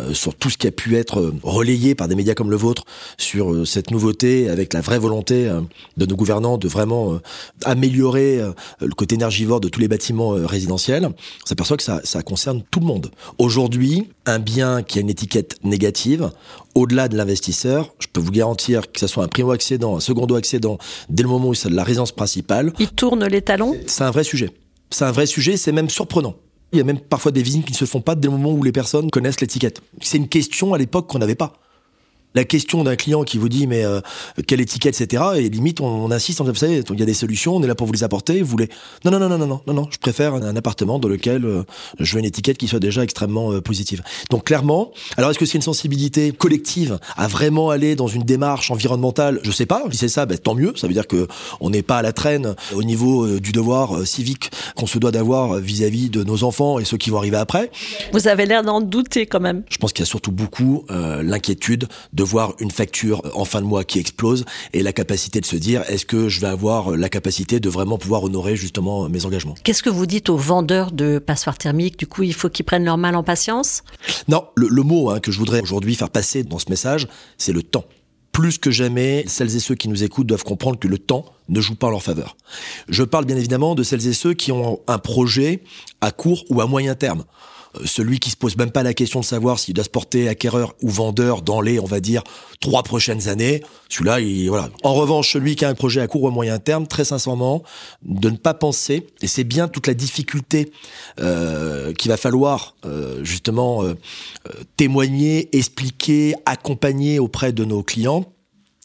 euh, 0.00 0.14
sur 0.14 0.34
tout 0.34 0.48
ce 0.48 0.56
qui 0.56 0.66
a 0.66 0.70
pu 0.70 0.96
être 0.96 1.20
euh, 1.20 1.34
relayé 1.42 1.94
par 1.94 2.08
des 2.08 2.14
médias 2.14 2.34
comme 2.34 2.50
le 2.50 2.56
vôtre 2.56 2.84
sur 3.18 3.52
euh, 3.52 3.64
cette 3.66 3.90
nouveauté 3.90 4.48
avec 4.48 4.72
la 4.72 4.80
vraie 4.80 4.98
volonté 4.98 5.50
de 5.96 6.06
nos 6.06 6.16
gouvernants 6.16 6.56
de 6.56 6.68
vraiment 6.68 7.18
améliorer 7.64 8.40
le 8.80 8.94
côté 8.94 9.14
énergivore 9.14 9.60
de 9.60 9.68
tous 9.68 9.80
les 9.80 9.88
bâtiments 9.88 10.30
résidentiels, 10.30 11.06
on 11.06 11.46
s'aperçoit 11.46 11.76
que 11.76 11.82
ça, 11.82 12.00
ça 12.04 12.22
concerne 12.22 12.62
tout 12.70 12.80
le 12.80 12.86
monde. 12.86 13.10
Aujourd'hui, 13.38 14.08
un 14.26 14.38
bien 14.38 14.82
qui 14.82 14.98
a 14.98 15.00
une 15.02 15.10
étiquette 15.10 15.58
négative, 15.64 16.30
au-delà 16.74 17.08
de 17.08 17.16
l'investisseur, 17.16 17.94
je 17.98 18.06
peux 18.12 18.20
vous 18.20 18.32
garantir 18.32 18.90
que 18.90 19.00
ce 19.00 19.06
soit 19.06 19.24
un 19.24 19.28
primo-accédant, 19.28 19.96
un 19.96 20.00
secondo-accédant, 20.00 20.78
dès 21.08 21.22
le 21.22 21.28
moment 21.28 21.48
où 21.48 21.54
c'est 21.54 21.68
de 21.68 21.76
la 21.76 21.84
résidence 21.84 22.12
principale. 22.12 22.72
Il 22.78 22.88
tourne 22.88 23.26
les 23.26 23.42
talons? 23.42 23.76
C'est 23.86 24.04
un 24.04 24.10
vrai 24.10 24.24
sujet 24.24 24.50
c'est 24.94 25.04
un 25.04 25.12
vrai 25.12 25.26
sujet, 25.26 25.56
c'est 25.56 25.72
même 25.72 25.90
surprenant. 25.90 26.36
Il 26.72 26.78
y 26.78 26.80
a 26.80 26.84
même 26.84 27.00
parfois 27.00 27.32
des 27.32 27.42
visites 27.42 27.66
qui 27.66 27.72
ne 27.72 27.76
se 27.76 27.84
font 27.84 28.00
pas 28.00 28.14
dès 28.14 28.28
le 28.28 28.32
moment 28.32 28.52
où 28.52 28.62
les 28.62 28.72
personnes 28.72 29.10
connaissent 29.10 29.40
l'étiquette. 29.40 29.80
C'est 30.00 30.18
une 30.18 30.28
question 30.28 30.72
à 30.72 30.78
l'époque 30.78 31.08
qu'on 31.08 31.18
n'avait 31.18 31.34
pas 31.34 31.54
la 32.34 32.44
question 32.44 32.84
d'un 32.84 32.96
client 32.96 33.22
qui 33.22 33.38
vous 33.38 33.48
dit 33.48 33.66
mais 33.66 33.84
euh, 33.84 34.00
quelle 34.46 34.60
étiquette 34.60 35.00
etc 35.00 35.22
et 35.36 35.48
limite 35.48 35.80
on, 35.80 36.10
insiste 36.10 36.40
on 36.40 36.44
dit 36.44 36.50
vous 36.50 36.56
savez 36.56 36.82
il 36.90 37.00
y 37.00 37.02
a 37.02 37.06
des 37.06 37.14
solutions 37.14 37.56
on 37.56 37.62
est 37.62 37.66
là 37.66 37.74
pour 37.74 37.86
vous 37.86 37.92
les 37.92 38.04
apporter 38.04 38.42
vous 38.42 38.48
voulez 38.48 38.68
non 39.04 39.10
non 39.12 39.18
non 39.20 39.28
non 39.28 39.38
non 39.38 39.60
non 39.66 39.74
non 39.74 39.88
je 39.90 39.98
préfère 39.98 40.34
un, 40.34 40.56
appartement 40.56 40.98
dans 40.98 41.08
lequel 41.08 41.44
euh, 41.44 41.62
je 42.00 42.14
veux 42.14 42.18
une 42.18 42.24
étiquette 42.24 42.58
qui 42.58 42.68
soit 42.68 42.80
déjà 42.80 43.02
extrêmement 43.02 43.52
euh, 43.52 43.60
positive. 43.60 44.02
Donc 44.30 44.44
clairement 44.44 44.92
alors 45.16 45.30
est-ce 45.30 45.38
que 45.38 45.46
c'est 45.46 45.56
une 45.56 45.62
sensibilité 45.62 46.32
collective 46.32 46.98
à 47.16 47.28
vraiment 47.28 47.70
aller 47.70 47.94
dans 47.94 48.08
une 48.08 48.22
démarche 48.22 48.70
environnementale? 48.70 49.40
Je 49.42 49.50
sais 49.50 49.66
pas 49.66 49.84
si 49.90 49.98
c'est 49.98 50.08
ça 50.08 50.26
ben, 50.26 50.36
tant 50.36 50.54
mieux 50.54 50.72
ça 50.76 50.86
veut 50.86 50.92
dire 50.92 51.06
que 51.06 51.28
on 51.60 51.70
n'est 51.70 51.82
pas 51.82 51.98
à 51.98 52.02
la 52.02 52.12
traîne 52.12 52.54
au 52.74 52.82
niveau 52.82 53.38
du 53.38 53.52
devoir 53.52 54.06
civique 54.06 54.50
qu'on 54.74 54.86
se 54.86 54.98
doit 54.98 55.12
d'avoir 55.12 55.58
vis-à-vis 55.58 56.10
de 56.10 56.24
nos 56.24 56.42
enfants 56.42 56.78
et 56.78 56.84
ceux 56.84 56.96
qui 56.96 57.10
vont 57.10 57.18
arriver 57.18 57.36
après. 57.36 57.70
Vous 58.12 58.26
avez 58.26 58.46
l'air 58.46 58.62
d'en 58.62 58.80
douter 58.80 59.26
quand 59.26 59.40
même. 59.40 59.62
Je 59.70 59.78
pense 59.78 59.92
qu'il 59.92 60.02
y 60.02 60.08
a 60.08 60.10
surtout 60.10 60.32
beaucoup 60.32 60.84
l'inquiétude 60.88 61.88
de 62.12 62.23
voir 62.24 62.54
une 62.60 62.70
facture 62.70 63.22
en 63.34 63.44
fin 63.44 63.60
de 63.60 63.66
mois 63.66 63.84
qui 63.84 63.98
explose 63.98 64.44
et 64.72 64.82
la 64.82 64.92
capacité 64.92 65.40
de 65.40 65.46
se 65.46 65.56
dire 65.56 65.82
est-ce 65.88 66.06
que 66.06 66.28
je 66.28 66.40
vais 66.40 66.46
avoir 66.46 66.96
la 66.96 67.08
capacité 67.08 67.60
de 67.60 67.68
vraiment 67.68 67.98
pouvoir 67.98 68.24
honorer 68.24 68.56
justement 68.56 69.08
mes 69.08 69.24
engagements? 69.24 69.54
Qu'est-ce 69.62 69.82
que 69.82 69.90
vous 69.90 70.06
dites 70.06 70.28
aux 70.28 70.36
vendeurs 70.36 70.92
de 70.92 71.18
passoires 71.18 71.58
thermiques? 71.58 71.98
Du 71.98 72.06
coup, 72.06 72.22
il 72.22 72.34
faut 72.34 72.48
qu'ils 72.48 72.64
prennent 72.64 72.84
leur 72.84 72.98
mal 72.98 73.14
en 73.16 73.22
patience? 73.22 73.82
Non, 74.28 74.44
le, 74.56 74.82
mot 74.82 75.10
hein, 75.10 75.20
que 75.20 75.30
je 75.30 75.38
voudrais 75.38 75.60
aujourd'hui 75.60 75.94
faire 75.94 76.10
passer 76.10 76.42
dans 76.42 76.58
ce 76.58 76.66
message, 76.70 77.08
c'est 77.38 77.52
le 77.52 77.62
temps 77.62 77.84
plus 78.32 78.58
que 78.58 78.72
jamais, 78.72 79.24
celles 79.28 79.54
et 79.54 79.60
ceux 79.60 79.76
qui 79.76 79.88
nous 79.88 80.02
écoutent 80.02 80.26
doivent 80.26 80.42
comprendre 80.42 80.76
que 80.76 80.88
le 80.88 80.98
temps 80.98 81.24
ne 81.48 81.60
joue 81.60 81.76
pas 81.76 81.86
en 81.86 81.90
leur 81.90 82.02
faveur. 82.02 82.36
Je 82.88 83.04
parle 83.04 83.26
bien 83.26 83.36
évidemment 83.36 83.76
de 83.76 83.84
celles 83.84 84.08
et 84.08 84.12
ceux 84.12 84.34
qui 84.34 84.50
ont 84.50 84.80
un 84.88 84.98
projet 84.98 85.62
à 86.00 86.10
court 86.10 86.44
ou 86.50 86.60
à 86.60 86.66
moyen 86.66 86.96
terme. 86.96 87.22
Celui 87.84 88.20
qui 88.20 88.30
se 88.30 88.36
pose 88.36 88.56
même 88.56 88.70
pas 88.70 88.82
la 88.82 88.94
question 88.94 89.20
de 89.20 89.24
savoir 89.24 89.58
s'il 89.58 89.74
doit 89.74 89.84
se 89.84 89.90
porter 89.90 90.28
acquéreur 90.28 90.74
ou 90.82 90.90
vendeur 90.90 91.42
dans 91.42 91.60
les, 91.60 91.78
on 91.80 91.86
va 91.86 92.00
dire, 92.00 92.22
trois 92.60 92.82
prochaines 92.82 93.28
années. 93.28 93.62
Celui-là, 93.88 94.20
il, 94.20 94.48
voilà. 94.48 94.70
En 94.82 94.94
revanche, 94.94 95.32
celui 95.32 95.56
qui 95.56 95.64
a 95.64 95.68
un 95.68 95.74
projet 95.74 96.00
à 96.00 96.06
court 96.06 96.22
ou 96.22 96.30
moyen 96.30 96.58
terme, 96.58 96.86
très 96.86 97.04
sincèrement, 97.04 97.62
de 98.02 98.30
ne 98.30 98.36
pas 98.36 98.54
penser, 98.54 99.06
et 99.22 99.26
c'est 99.26 99.44
bien 99.44 99.68
toute 99.68 99.86
la 99.86 99.94
difficulté 99.94 100.72
euh, 101.20 101.92
qu'il 101.92 102.10
va 102.10 102.16
falloir 102.16 102.76
euh, 102.84 103.22
justement 103.24 103.82
euh, 103.82 103.94
témoigner, 104.76 105.54
expliquer, 105.56 106.34
accompagner 106.46 107.18
auprès 107.18 107.52
de 107.52 107.64
nos 107.64 107.82
clients, 107.82 108.24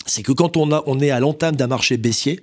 c'est 0.05 0.23
que 0.23 0.31
quand 0.31 0.57
on, 0.57 0.71
a, 0.71 0.83
on 0.87 0.99
est 0.99 1.11
à 1.11 1.19
l'entame 1.19 1.55
d'un 1.55 1.67
marché 1.67 1.97
baissier, 1.97 2.39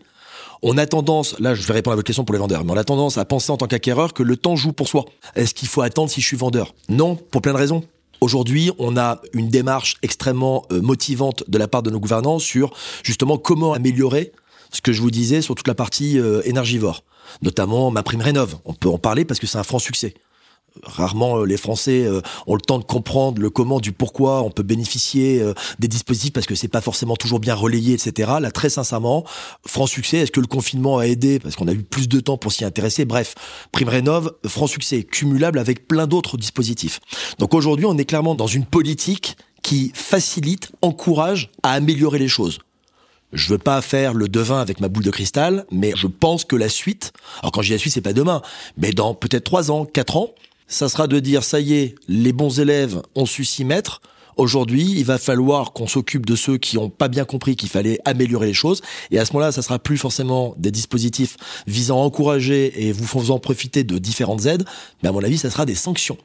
on 0.62 0.78
a 0.78 0.86
tendance, 0.86 1.38
là 1.38 1.54
je 1.54 1.66
vais 1.66 1.74
répondre 1.74 1.92
à 1.92 1.96
votre 1.96 2.06
question 2.06 2.24
pour 2.24 2.32
les 2.32 2.38
vendeurs, 2.38 2.64
mais 2.64 2.72
on 2.72 2.76
a 2.76 2.84
tendance 2.84 3.18
à 3.18 3.24
penser 3.24 3.50
en 3.52 3.56
tant 3.56 3.66
qu'acquéreur 3.66 4.14
que 4.14 4.22
le 4.22 4.36
temps 4.36 4.56
joue 4.56 4.72
pour 4.72 4.88
soi. 4.88 5.04
Est-ce 5.34 5.54
qu'il 5.54 5.68
faut 5.68 5.82
attendre 5.82 6.10
si 6.10 6.20
je 6.20 6.26
suis 6.26 6.36
vendeur? 6.36 6.74
Non, 6.88 7.16
pour 7.16 7.42
plein 7.42 7.52
de 7.52 7.58
raisons. 7.58 7.84
Aujourd'hui, 8.20 8.70
on 8.78 8.96
a 8.96 9.20
une 9.34 9.48
démarche 9.48 9.96
extrêmement 10.02 10.64
euh, 10.72 10.80
motivante 10.80 11.44
de 11.48 11.58
la 11.58 11.68
part 11.68 11.82
de 11.82 11.90
nos 11.90 12.00
gouvernants 12.00 12.38
sur 12.38 12.72
justement 13.02 13.36
comment 13.36 13.74
améliorer 13.74 14.32
ce 14.72 14.80
que 14.80 14.92
je 14.92 15.02
vous 15.02 15.10
disais 15.10 15.42
sur 15.42 15.54
toute 15.54 15.68
la 15.68 15.74
partie 15.74 16.18
euh, 16.18 16.40
énergivore, 16.44 17.04
notamment 17.42 17.90
ma 17.90 18.02
prime 18.02 18.22
rénov. 18.22 18.56
On 18.64 18.72
peut 18.72 18.88
en 18.88 18.98
parler 18.98 19.24
parce 19.24 19.38
que 19.38 19.46
c'est 19.46 19.58
un 19.58 19.62
franc 19.62 19.78
succès 19.78 20.14
rarement 20.82 21.38
euh, 21.38 21.44
les 21.44 21.56
Français 21.56 22.04
euh, 22.04 22.20
ont 22.46 22.54
le 22.54 22.60
temps 22.60 22.78
de 22.78 22.84
comprendre 22.84 23.40
le 23.40 23.50
comment 23.50 23.80
du 23.80 23.92
pourquoi 23.92 24.42
on 24.42 24.50
peut 24.50 24.62
bénéficier 24.62 25.40
euh, 25.40 25.54
des 25.78 25.88
dispositifs 25.88 26.32
parce 26.32 26.46
que 26.46 26.54
c'est 26.54 26.68
pas 26.68 26.80
forcément 26.80 27.16
toujours 27.16 27.40
bien 27.40 27.54
relayé, 27.54 27.94
etc. 27.94 28.32
Là, 28.40 28.50
très 28.50 28.68
sincèrement, 28.68 29.24
franc 29.66 29.86
succès. 29.86 30.18
Est-ce 30.18 30.32
que 30.32 30.40
le 30.40 30.46
confinement 30.46 30.98
a 30.98 31.06
aidé? 31.06 31.38
Parce 31.38 31.56
qu'on 31.56 31.68
a 31.68 31.72
eu 31.72 31.82
plus 31.82 32.08
de 32.08 32.20
temps 32.20 32.36
pour 32.36 32.52
s'y 32.52 32.64
intéresser 32.64 33.04
Bref, 33.04 33.34
prime 33.72 33.88
rénov, 33.88 34.32
franc 34.46 34.66
succès, 34.66 35.02
cumulable 35.02 35.58
avec 35.58 35.86
plein 35.86 36.06
d'autres 36.06 36.36
dispositifs. 36.36 37.00
Donc 37.38 37.54
aujourd'hui, 37.54 37.86
on 37.86 37.96
est 37.98 38.04
clairement 38.04 38.34
dans 38.34 38.46
une 38.46 38.64
politique 38.64 39.36
qui 39.62 39.90
facilite, 39.94 40.70
encourage 40.82 41.50
à 41.62 41.72
améliorer 41.72 42.18
les 42.18 42.28
choses. 42.28 42.60
Je 43.32 43.48
veux 43.48 43.58
pas 43.58 43.82
faire 43.82 44.14
le 44.14 44.28
devin 44.28 44.60
avec 44.60 44.80
ma 44.80 44.88
boule 44.88 45.02
de 45.02 45.10
cristal, 45.10 45.66
mais 45.72 45.92
je 45.96 46.06
pense 46.06 46.44
que 46.44 46.54
la 46.54 46.68
suite, 46.68 47.12
alors 47.40 47.52
quand 47.52 47.62
je 47.62 47.68
dis 47.68 47.72
la 47.72 47.78
suite, 47.78 47.92
c'est 47.92 48.00
pas 48.00 48.12
demain, 48.12 48.42
mais 48.76 48.92
dans 48.92 49.14
peut-être 49.14 49.44
trois 49.44 49.70
ans, 49.70 49.84
quatre 49.84 50.16
ans, 50.16 50.30
ça 50.68 50.88
sera 50.88 51.06
de 51.06 51.20
dire, 51.20 51.44
ça 51.44 51.60
y 51.60 51.74
est, 51.74 51.94
les 52.08 52.32
bons 52.32 52.60
élèves 52.60 53.00
ont 53.14 53.26
su 53.26 53.44
s'y 53.44 53.64
mettre. 53.64 54.00
Aujourd'hui, 54.36 54.92
il 54.96 55.04
va 55.04 55.16
falloir 55.16 55.72
qu'on 55.72 55.86
s'occupe 55.86 56.26
de 56.26 56.36
ceux 56.36 56.58
qui 56.58 56.76
n'ont 56.76 56.90
pas 56.90 57.08
bien 57.08 57.24
compris 57.24 57.56
qu'il 57.56 57.70
fallait 57.70 57.98
améliorer 58.04 58.48
les 58.48 58.54
choses. 58.54 58.82
Et 59.10 59.18
à 59.18 59.24
ce 59.24 59.32
moment-là, 59.32 59.50
ça 59.50 59.62
sera 59.62 59.78
plus 59.78 59.96
forcément 59.96 60.54
des 60.58 60.70
dispositifs 60.70 61.36
visant 61.66 62.02
à 62.02 62.04
encourager 62.04 62.86
et 62.86 62.92
vous 62.92 63.06
faisant 63.06 63.38
profiter 63.38 63.82
de 63.82 63.96
différentes 63.98 64.44
aides, 64.44 64.64
mais 65.02 65.08
à 65.08 65.12
mon 65.12 65.24
avis, 65.24 65.38
ça 65.38 65.50
sera 65.50 65.64
des 65.64 65.74
sanctions. 65.74 66.18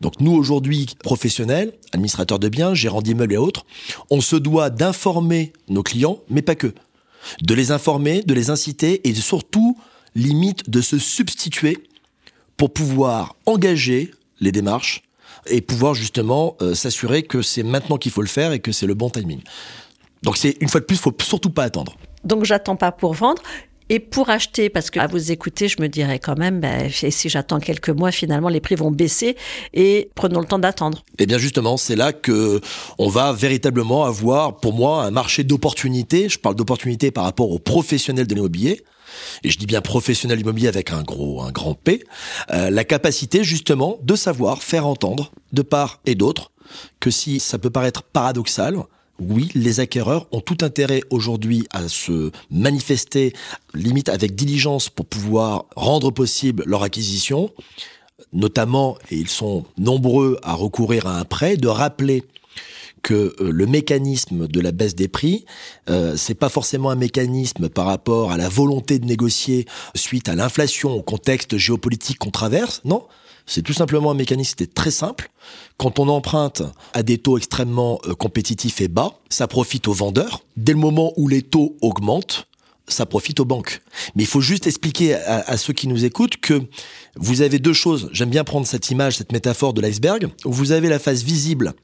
Donc 0.00 0.20
nous, 0.20 0.32
aujourd'hui, 0.32 0.86
professionnels, 1.04 1.72
administrateurs 1.92 2.38
de 2.38 2.48
biens, 2.48 2.74
gérants 2.74 3.02
d'immeubles 3.02 3.34
et 3.34 3.38
autres, 3.38 3.66
on 4.10 4.20
se 4.20 4.36
doit 4.36 4.70
d'informer 4.70 5.52
nos 5.68 5.82
clients, 5.82 6.20
mais 6.30 6.42
pas 6.42 6.54
que. 6.54 6.72
De 7.42 7.54
les 7.54 7.72
informer, 7.72 8.22
de 8.22 8.32
les 8.32 8.48
inciter 8.48 9.06
et 9.06 9.14
surtout, 9.14 9.76
limite, 10.14 10.70
de 10.70 10.80
se 10.80 10.98
substituer 10.98 11.76
pour 12.58 12.72
pouvoir 12.72 13.36
engager 13.46 14.10
les 14.40 14.52
démarches 14.52 15.02
et 15.46 15.62
pouvoir 15.62 15.94
justement 15.94 16.56
euh, 16.60 16.74
s'assurer 16.74 17.22
que 17.22 17.40
c'est 17.40 17.62
maintenant 17.62 17.96
qu'il 17.96 18.12
faut 18.12 18.20
le 18.20 18.28
faire 18.28 18.52
et 18.52 18.60
que 18.60 18.72
c'est 18.72 18.86
le 18.86 18.94
bon 18.94 19.08
timing. 19.08 19.40
Donc 20.22 20.36
c'est 20.36 20.56
une 20.60 20.68
fois 20.68 20.80
de 20.80 20.84
plus, 20.84 20.96
il 20.96 21.00
faut 21.00 21.14
surtout 21.20 21.50
pas 21.50 21.62
attendre. 21.62 21.96
Donc 22.24 22.44
j'attends 22.44 22.76
pas 22.76 22.92
pour 22.92 23.14
vendre. 23.14 23.40
Et 23.90 24.00
pour 24.00 24.30
acheter, 24.30 24.68
parce 24.68 24.90
que 24.90 25.00
à 25.00 25.06
vous 25.06 25.32
écouter, 25.32 25.68
je 25.68 25.80
me 25.80 25.88
dirais 25.88 26.18
quand 26.18 26.38
même, 26.38 26.60
ben, 26.60 26.90
si 26.90 27.28
j'attends 27.28 27.60
quelques 27.60 27.90
mois, 27.90 28.10
finalement, 28.10 28.48
les 28.48 28.60
prix 28.60 28.74
vont 28.74 28.90
baisser 28.90 29.36
et 29.72 30.10
prenons 30.14 30.40
le 30.40 30.46
temps 30.46 30.58
d'attendre. 30.58 31.04
Et 31.18 31.22
eh 31.22 31.26
bien 31.26 31.38
justement, 31.38 31.76
c'est 31.76 31.96
là 31.96 32.12
que 32.12 32.60
on 32.98 33.08
va 33.08 33.32
véritablement 33.32 34.04
avoir, 34.04 34.56
pour 34.56 34.72
moi, 34.74 35.04
un 35.04 35.10
marché 35.10 35.44
d'opportunités. 35.44 36.28
Je 36.28 36.38
parle 36.38 36.54
d'opportunités 36.54 37.10
par 37.10 37.24
rapport 37.24 37.50
aux 37.50 37.58
professionnels 37.58 38.26
de 38.26 38.34
l'immobilier 38.34 38.82
et 39.42 39.50
je 39.50 39.58
dis 39.58 39.66
bien 39.66 39.80
professionnel 39.80 40.40
immobilier 40.40 40.68
avec 40.68 40.92
un 40.92 41.02
gros, 41.02 41.42
un 41.42 41.50
grand 41.50 41.74
P, 41.74 42.04
euh, 42.50 42.70
la 42.70 42.84
capacité 42.84 43.44
justement 43.44 43.98
de 44.02 44.14
savoir 44.14 44.62
faire 44.62 44.86
entendre 44.86 45.32
de 45.52 45.62
part 45.62 46.00
et 46.06 46.14
d'autre 46.14 46.52
que 47.00 47.10
si 47.10 47.40
ça 47.40 47.58
peut 47.58 47.70
paraître 47.70 48.02
paradoxal, 48.02 48.76
oui, 49.20 49.50
les 49.54 49.80
acquéreurs 49.80 50.26
ont 50.32 50.40
tout 50.40 50.58
intérêt 50.62 51.02
aujourd'hui 51.10 51.66
à 51.70 51.88
se 51.88 52.30
manifester, 52.50 53.32
limite 53.74 54.08
avec 54.08 54.34
diligence, 54.34 54.88
pour 54.90 55.06
pouvoir 55.06 55.66
rendre 55.76 56.10
possible 56.10 56.62
leur 56.66 56.82
acquisition. 56.82 57.50
notamment, 58.32 58.98
et 59.10 59.16
ils 59.16 59.28
sont 59.28 59.64
nombreux 59.78 60.38
à 60.42 60.52
recourir 60.52 61.06
à 61.06 61.18
un 61.18 61.24
prêt, 61.24 61.56
de 61.56 61.68
rappeler 61.68 62.24
que 63.02 63.34
euh, 63.40 63.50
le 63.50 63.66
mécanisme 63.66 64.46
de 64.48 64.60
la 64.60 64.72
baisse 64.72 64.94
des 64.94 65.08
prix, 65.08 65.46
euh, 65.88 66.16
c'est 66.16 66.34
pas 66.34 66.48
forcément 66.48 66.90
un 66.90 66.96
mécanisme 66.96 67.68
par 67.68 67.86
rapport 67.86 68.32
à 68.32 68.36
la 68.36 68.48
volonté 68.48 68.98
de 68.98 69.06
négocier 69.06 69.66
suite 69.94 70.28
à 70.28 70.34
l'inflation, 70.34 70.92
au 70.92 71.02
contexte 71.02 71.56
géopolitique 71.56 72.18
qu'on 72.18 72.30
traverse. 72.30 72.82
Non, 72.84 73.04
c'est 73.48 73.62
tout 73.62 73.72
simplement 73.72 74.10
un 74.12 74.14
mécanisme 74.14 74.54
qui 74.54 74.64
est 74.64 74.74
très 74.74 74.90
simple. 74.90 75.30
Quand 75.78 75.98
on 75.98 76.08
emprunte 76.08 76.62
à 76.92 77.02
des 77.02 77.18
taux 77.18 77.38
extrêmement 77.38 77.98
euh, 78.06 78.14
compétitifs 78.14 78.80
et 78.80 78.88
bas, 78.88 79.14
ça 79.30 79.48
profite 79.48 79.88
aux 79.88 79.92
vendeurs. 79.92 80.42
Dès 80.56 80.72
le 80.72 80.78
moment 80.78 81.12
où 81.16 81.26
les 81.26 81.42
taux 81.42 81.76
augmentent, 81.80 82.46
ça 82.86 83.06
profite 83.06 83.40
aux 83.40 83.44
banques. 83.44 83.80
Mais 84.14 84.22
il 84.22 84.26
faut 84.26 84.40
juste 84.40 84.66
expliquer 84.66 85.14
à, 85.14 85.56
ceux 85.56 85.72
qui 85.72 85.88
nous 85.88 86.04
écoutent 86.04 86.38
que 86.38 86.62
vous 87.16 87.42
avez 87.42 87.58
deux 87.58 87.72
choses. 87.72 88.08
J'aime 88.12 88.30
bien 88.30 88.44
prendre 88.44 88.66
cette 88.66 88.90
image, 88.90 89.16
cette 89.16 89.32
métaphore 89.32 89.74
de 89.74 89.80
l'iceberg, 89.80 90.28
vous 90.44 90.72
avez 90.72 90.88
la 90.88 90.98
phase 90.98 91.22
visible 91.22 91.74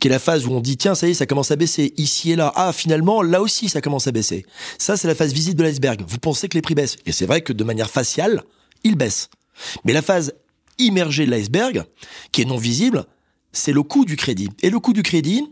qui 0.00 0.08
est 0.08 0.10
la 0.10 0.18
phase 0.18 0.46
où 0.46 0.52
on 0.52 0.60
dit 0.60 0.76
tiens 0.76 0.94
ça 0.94 1.08
y 1.08 1.10
est 1.10 1.14
ça 1.14 1.26
commence 1.26 1.50
à 1.50 1.56
baisser 1.56 1.92
ici 1.96 2.32
et 2.32 2.36
là 2.36 2.52
ah 2.56 2.72
finalement 2.72 3.20
là 3.22 3.40
aussi 3.40 3.68
ça 3.68 3.80
commence 3.80 4.06
à 4.06 4.12
baisser 4.12 4.46
ça 4.78 4.96
c'est 4.96 5.08
la 5.08 5.14
phase 5.14 5.32
visible 5.32 5.58
de 5.58 5.64
l'iceberg 5.64 6.02
vous 6.06 6.18
pensez 6.18 6.48
que 6.48 6.56
les 6.56 6.62
prix 6.62 6.74
baissent 6.74 6.96
et 7.04 7.12
c'est 7.12 7.26
vrai 7.26 7.40
que 7.40 7.52
de 7.52 7.64
manière 7.64 7.90
faciale 7.90 8.42
ils 8.84 8.96
baissent 8.96 9.28
mais 9.84 9.92
la 9.92 10.02
phase 10.02 10.34
immergée 10.86 11.26
de 11.26 11.30
l'iceberg 11.30 11.84
qui 12.30 12.42
est 12.42 12.46
non 12.46 12.58
visible 12.58 13.04
c'est 13.52 13.72
le 13.72 13.82
coût 13.82 14.06
du 14.06 14.16
crédit. 14.16 14.48
Et 14.62 14.70
le 14.70 14.80
coût 14.80 14.92
du 14.92 15.02
crédit 15.02 15.44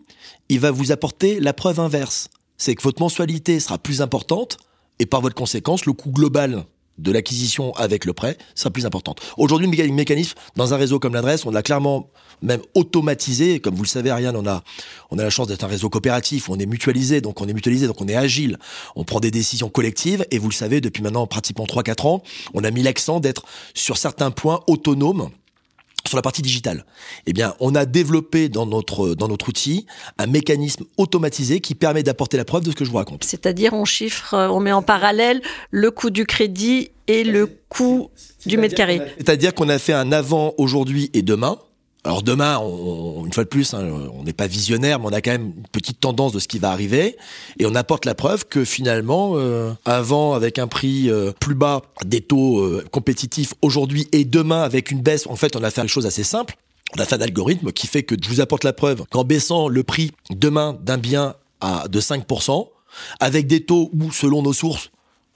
il 0.49 0.59
va 0.59 0.71
vous 0.71 0.91
apporter 0.93 1.39
la 1.39 1.53
preuve 1.53 1.81
inverse. 1.81 2.29
C'est 2.57 2.75
que 2.75 2.83
votre 2.83 3.01
mensualité 3.01 3.61
sera 3.61 3.79
plus 3.79 4.03
importante 4.03 4.59
et 4.99 5.07
par 5.07 5.21
votre 5.21 5.35
conséquence 5.35 5.87
le 5.87 5.93
coût 5.93 6.11
global 6.11 6.65
de 7.01 7.13
l'acquisition 7.13 7.73
avec 7.75 8.05
le 8.05 8.13
prêt 8.13 8.37
sera 8.55 8.71
plus 8.71 8.87
importante. 8.87 9.21
Aujourd'hui, 9.37 9.67
le 9.67 9.93
mécanisme, 9.93 10.35
dans 10.57 10.75
un 10.75 10.77
réseau 10.77 10.99
comme 10.99 11.15
l'adresse, 11.15 11.47
on 11.47 11.55
a 11.55 11.63
clairement 11.63 12.11
même 12.43 12.61
automatisé. 12.75 13.61
Comme 13.61 13.75
vous 13.75 13.83
le 13.83 13.89
savez, 13.89 14.11
Ariane, 14.11 14.37
on 14.37 14.47
a, 14.47 14.63
on 15.11 15.19
a 15.19 15.23
la 15.23 15.31
chance 15.31 15.49
d'être 15.49 15.65
un 15.65 15.69
réseau 15.69 15.89
coopératif 15.89 16.49
on 16.49 16.59
est 16.59 16.67
mutualisé, 16.67 17.21
donc 17.21 17.41
on 17.41 17.49
est 17.49 17.53
mutualisé, 17.53 17.87
donc 17.87 18.01
on 18.01 18.09
est 18.09 18.17
agile. 18.17 18.59
On 18.97 19.05
prend 19.05 19.21
des 19.21 19.31
décisions 19.31 19.69
collectives 19.69 20.25
et 20.31 20.39
vous 20.39 20.49
le 20.49 20.55
savez, 20.55 20.81
depuis 20.81 21.03
maintenant 21.03 21.27
pratiquement 21.27 21.65
3-4 21.65 22.07
ans, 22.07 22.23
on 22.55 22.65
a 22.65 22.71
mis 22.71 22.83
l'accent 22.83 23.21
d'être 23.21 23.45
sur 23.75 23.97
certains 23.97 24.31
points 24.31 24.61
autonomes 24.67 25.31
sur 26.11 26.17
la 26.17 26.23
partie 26.23 26.43
digitale, 26.43 26.85
eh 27.27 27.33
bien, 27.33 27.55
on 27.61 27.75
a 27.75 27.87
développé 27.87 28.49
dans 28.49 28.67
notre 28.67 29.15
dans 29.15 29.29
notre 29.29 29.49
outil 29.49 29.87
un 30.19 30.27
mécanisme 30.27 30.85
automatisé 30.99 31.61
qui 31.61 31.75
permet 31.75 32.03
d'apporter 32.03 32.37
la 32.37 32.45
preuve 32.45 32.65
de 32.65 32.71
ce 32.73 32.77
que 32.77 32.85
je 32.85 32.91
vous 32.91 32.97
raconte. 32.97 33.25
C'est-à-dire, 33.25 33.73
on 33.73 33.85
chiffre, 33.85 34.35
euh, 34.35 34.49
on 34.49 34.61
met 34.61 34.73
en 34.73 34.83
parallèle 34.83 35.41
le 35.71 35.91
coût 35.91 36.11
du 36.11 36.27
crédit 36.27 36.91
et 37.07 37.25
le 37.25 37.47
coût 37.69 38.11
du 38.45 38.57
mètre 38.57 38.75
carré. 38.75 39.01
C'est-à-dire 39.19 39.55
qu'on 39.55 39.69
a 39.69 39.79
fait 39.79 39.93
un 39.93 40.13
avant 40.13 40.55
aujourd'hui 40.59 41.11
et 41.15 41.23
demain 41.23 41.59
alors 42.05 42.23
demain, 42.23 42.59
une 42.59 43.33
fois 43.33 43.45
de 43.45 43.49
plus, 43.49 43.75
hein, 43.75 43.87
on 44.15 44.25
n'est 44.25 44.33
pas 44.33 44.47
visionnaire, 44.47 44.99
mais 44.99 45.07
on 45.07 45.13
a 45.13 45.21
quand 45.21 45.33
même 45.33 45.53
une 45.57 45.67
petite 45.71 46.01
tendance 46.01 46.33
de 46.33 46.39
ce 46.39 46.49
qui 46.49 46.59
va 46.59 46.71
arriver, 46.71 47.17
et 47.59 47.67
on 47.67 47.75
apporte 47.75 48.07
la 48.07 48.15
preuve 48.15 48.47
que 48.47 48.65
finalement, 48.65 49.33
euh, 49.35 49.73
avant 49.85 50.33
avec 50.33 50.59
un 50.59 50.67
prix 50.67 51.11
euh, 51.11 51.33
plus 51.39 51.55
bas, 51.55 51.83
des 52.07 52.23
taux 52.23 52.61
euh, 52.61 52.85
compétitifs 52.91 53.53
aujourd'hui, 53.61 54.09
et 54.13 54.25
demain 54.25 54.63
avec 54.63 54.91
une 54.91 55.03
baisse, 55.03 55.27
en 55.27 55.37
fait, 55.37 55.57
on 55.57 55.63
a 55.63 55.71
fait 55.71 55.83
une 55.83 55.89
chose 55.89 56.07
assez 56.07 56.25
simple. 56.25 56.57
On 56.97 57.01
a 57.01 57.05
fait 57.05 57.17
un 57.17 57.21
algorithme 57.21 57.71
qui 57.71 57.87
fait 57.87 58.03
que 58.03 58.17
je 58.21 58.29
vous 58.29 58.41
apporte 58.41 58.65
la 58.65 58.73
preuve 58.73 59.05
qu'en 59.11 59.23
baissant 59.23 59.69
le 59.69 59.83
prix 59.85 60.11
demain 60.31 60.77
d'un 60.83 60.99
bien 60.99 61.35
à 61.61 61.87
de 61.87 62.01
5%, 62.01 62.67
avec 63.21 63.47
des 63.47 63.61
taux 63.61 63.91
où, 63.93 64.11
selon 64.11 64.43
nos 64.43 64.55
sources, 64.55 64.91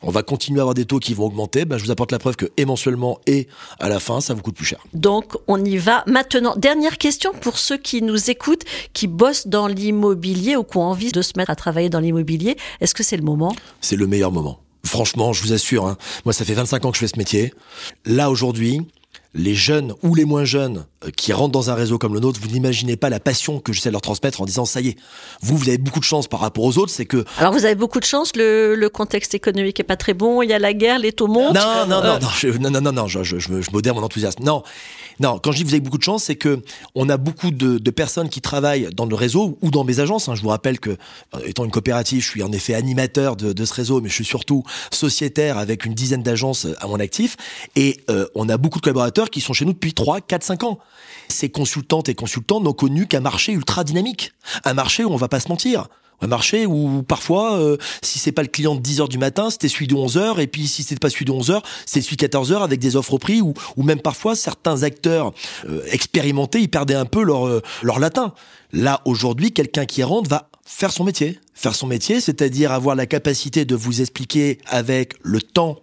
on 0.07 0.11
va 0.11 0.23
continuer 0.23 0.61
à 0.61 0.63
avoir 0.63 0.75
des 0.75 0.85
taux 0.85 0.99
qui 0.99 1.15
vont 1.15 1.25
augmenter, 1.25 1.65
ben, 1.65 1.79
je 1.79 1.85
vous 1.85 1.91
apporte 1.91 2.13
la 2.13 2.19
preuve 2.19 2.37
que 2.37 2.47
et 2.57 2.65
mensuellement 2.65 3.19
et 3.27 3.49
à 3.81 3.89
la 3.89 4.01
fin, 4.01 4.21
ça 4.21 4.35
vous 4.35 4.43
coûte 4.43 4.55
plus 4.55 4.67
cher. 4.67 4.79
Donc, 4.93 5.35
on 5.49 5.63
y 5.65 5.77
va 5.77 6.05
maintenant. 6.07 6.55
Dernière 6.57 6.99
question 6.99 7.33
pour 7.33 7.59
ceux 7.59 7.79
qui 7.79 8.03
nous 8.03 8.31
écoutent, 8.31 8.65
qui 8.93 9.07
bossent 9.07 9.47
dans 9.47 9.67
l'immobilier 9.67 10.57
ou 10.57 10.65
qui 10.65 10.77
ont 10.77 10.83
envie 10.83 11.13
de 11.13 11.23
se 11.23 11.33
mettre 11.37 11.51
à 11.51 11.57
travailler 11.57 11.89
dans 11.89 12.01
l'immobilier. 12.01 12.57
Est-ce 12.81 12.95
que 12.95 13.03
c'est 13.03 13.17
le 13.17 13.23
moment? 13.23 13.55
C'est 13.81 13.97
le 13.97 14.07
meilleur 14.07 14.33
moment. 14.33 14.61
Franchement, 14.85 15.33
je 15.33 15.43
vous 15.43 15.53
assure, 15.55 15.87
hein, 15.87 15.97
moi 16.27 16.35
ça 16.35 16.45
fait 16.45 16.53
25 16.53 16.85
ans 16.85 16.91
que 16.91 16.97
je 16.97 17.01
fais 17.01 17.09
ce 17.09 17.19
métier. 17.19 17.55
Là 18.05 18.31
aujourd'hui, 18.31 18.83
les 19.35 19.55
jeunes 19.55 19.95
ou 20.03 20.15
les 20.15 20.25
moins 20.25 20.45
jeunes 20.45 20.87
euh, 21.05 21.11
qui 21.11 21.33
rentrent 21.33 21.53
dans 21.53 21.71
un 21.71 21.75
réseau 21.75 21.99
comme 21.99 22.15
le 22.15 22.21
nôtre, 22.21 22.41
vous 22.41 22.49
n'imaginez 22.49 22.97
pas 22.97 23.11
la 23.11 23.21
passion 23.21 23.59
que 23.59 23.73
j'essaie 23.73 23.89
de 23.89 23.93
leur 23.93 24.01
transmettre 24.01 24.41
en 24.41 24.45
disant 24.45 24.65
ça 24.65 24.81
y 24.81 24.89
est, 24.89 24.97
vous, 25.43 25.57
vous 25.57 25.69
avez 25.69 25.79
beaucoup 25.79 25.99
de 25.99 26.05
chance 26.05 26.29
par 26.29 26.41
rapport 26.41 26.65
aux 26.65 26.79
autres, 26.79 26.93
c'est 26.93 27.05
que... 27.05 27.25
Alors 27.39 27.53
vous 27.53 27.65
avez 27.65 27.75
beaucoup 27.75 28.01
de 28.01 28.05
chance, 28.05 28.33
le, 28.37 28.75
le, 28.75 28.89
contexte 28.89 29.35
économique 29.35 29.81
est 29.81 29.85
pas 29.85 29.97
très 29.97 30.15
bon, 30.15 30.43
il 30.43 30.51
y 30.51 30.53
a 30.53 30.59
la 30.59 30.73
guerre, 30.73 30.99
les 30.99 31.13
taux 31.13 31.27
montent. 31.27 31.55
Non, 31.55 31.87
non, 31.89 32.03
non, 32.03 32.19
non, 32.21 32.29
je, 32.39 32.49
non, 32.49 32.71
non, 32.71 32.81
non, 32.81 32.93
non, 32.93 33.07
je, 33.09 33.25
je, 33.25 33.39
je, 33.39 33.71
modère 33.73 33.95
mon 33.95 34.03
enthousiasme. 34.03 34.45
Non, 34.45 34.63
non, 35.21 35.39
quand 35.39 35.53
je 35.53 35.59
dis 35.59 35.65
vous 35.65 35.71
avez 35.71 35.81
beaucoup 35.81 35.99
de 35.99 36.03
chance, 36.03 36.25
c'est 36.25 36.37
que 36.37 36.61
on 36.95 37.09
a 37.09 37.17
beaucoup 37.17 37.51
de, 37.51 37.79
de, 37.79 37.91
personnes 37.91 38.29
qui 38.29 38.41
travaillent 38.41 38.89
dans 38.95 39.07
le 39.07 39.15
réseau 39.15 39.59
ou 39.63 39.71
dans 39.71 39.85
mes 39.85 40.01
agences. 40.01 40.29
Hein. 40.29 40.35
Je 40.35 40.43
vous 40.43 40.49
rappelle 40.49 40.79
que, 40.79 40.91
euh, 40.91 41.41
étant 41.47 41.65
une 41.65 41.71
coopérative, 41.71 42.23
je 42.23 42.29
suis 42.29 42.43
en 42.43 42.53
effet 42.53 42.75
animateur 42.75 43.37
de, 43.37 43.53
de, 43.53 43.65
ce 43.65 43.75
réseau, 43.75 44.01
mais 44.01 44.09
je 44.09 44.15
suis 44.15 44.25
surtout 44.25 44.63
sociétaire 44.93 45.59
avec 45.59 45.85
une 45.85 45.95
dizaine 45.95 46.23
d'agences 46.23 46.67
à 46.81 46.87
mon 46.87 47.01
actif. 47.01 47.37
Et 47.77 48.01
euh, 48.11 48.27
on 48.35 48.49
a 48.49 48.57
beaucoup 48.57 48.79
de 48.79 48.85
collaborateurs 48.85 49.24
qui 49.31 49.41
sont 49.41 49.53
chez 49.53 49.65
nous 49.65 49.73
depuis 49.73 49.95
3, 49.95 50.21
4, 50.21 50.43
5 50.43 50.65
ans. 50.65 50.79
Ces 51.29 51.49
consultantes 51.49 52.09
et 52.09 52.15
consultants 52.15 52.61
n'ont 52.61 52.73
connu 52.73 53.07
qu'un 53.07 53.21
marché 53.21 53.53
ultra 53.53 53.85
dynamique. 53.85 54.33
Un 54.65 54.75
marché 54.75 55.05
où 55.05 55.13
on 55.13 55.17
va 55.17 55.29
pas 55.29 55.41
se 55.41 55.49
mentir 55.49 55.89
un 56.21 56.27
marché 56.27 56.67
où 56.67 57.03
parfois, 57.03 57.59
euh, 57.59 57.77
si 58.03 58.19
c'est 58.19 58.33
pas 58.33 58.43
le 58.43 58.49
client 58.49 58.75
de 58.75 58.81
10 58.81 59.01
heures 59.01 59.09
du 59.09 59.19
matin, 59.19 59.51
c'était 59.51 59.69
celui 59.69 59.87
de 59.87 59.95
11 59.95 60.17
heures, 60.17 60.41
et 60.41 60.47
puis 60.47 60.67
si 60.67 60.83
c'était 60.83 60.99
pas 60.99 61.11
celui 61.11 61.25
de 61.25 61.33
11 61.33 61.51
heures, 61.51 61.63
c'est 61.87 62.01
celui 62.01 62.17
de 62.17 62.21
14 62.23 62.53
heures 62.53 62.63
avec 62.63 62.81
des 62.81 62.97
offres 62.97 63.15
au 63.15 63.19
prix, 63.19 63.41
ou, 63.41 63.55
ou 63.77 63.83
même 63.83 64.01
parfois 64.01 64.35
certains 64.35 64.83
acteurs 64.83 65.33
euh, 65.69 65.83
expérimentés, 65.91 66.61
ils 66.61 66.71
perdaient 66.71 66.95
un 66.95 67.05
peu 67.05 67.23
leur, 67.23 67.47
euh, 67.47 67.63
leur 67.83 67.99
latin. 67.99 68.33
Là, 68.73 69.03
aujourd'hui, 69.05 69.53
quelqu'un 69.53 69.87
qui 69.87 70.03
rentre 70.03 70.31
va 70.31 70.49
faire 70.65 70.93
son 70.93 71.05
métier. 71.05 71.39
Faire 71.53 71.75
son 71.75 71.87
métier, 71.87 72.21
c'est-à-dire 72.21 72.73
avoir 72.73 72.97
la 72.97 73.07
capacité 73.07 73.65
de 73.65 73.77
vous 73.77 74.01
expliquer 74.01 74.59
avec 74.67 75.15
le 75.23 75.41
temps, 75.41 75.79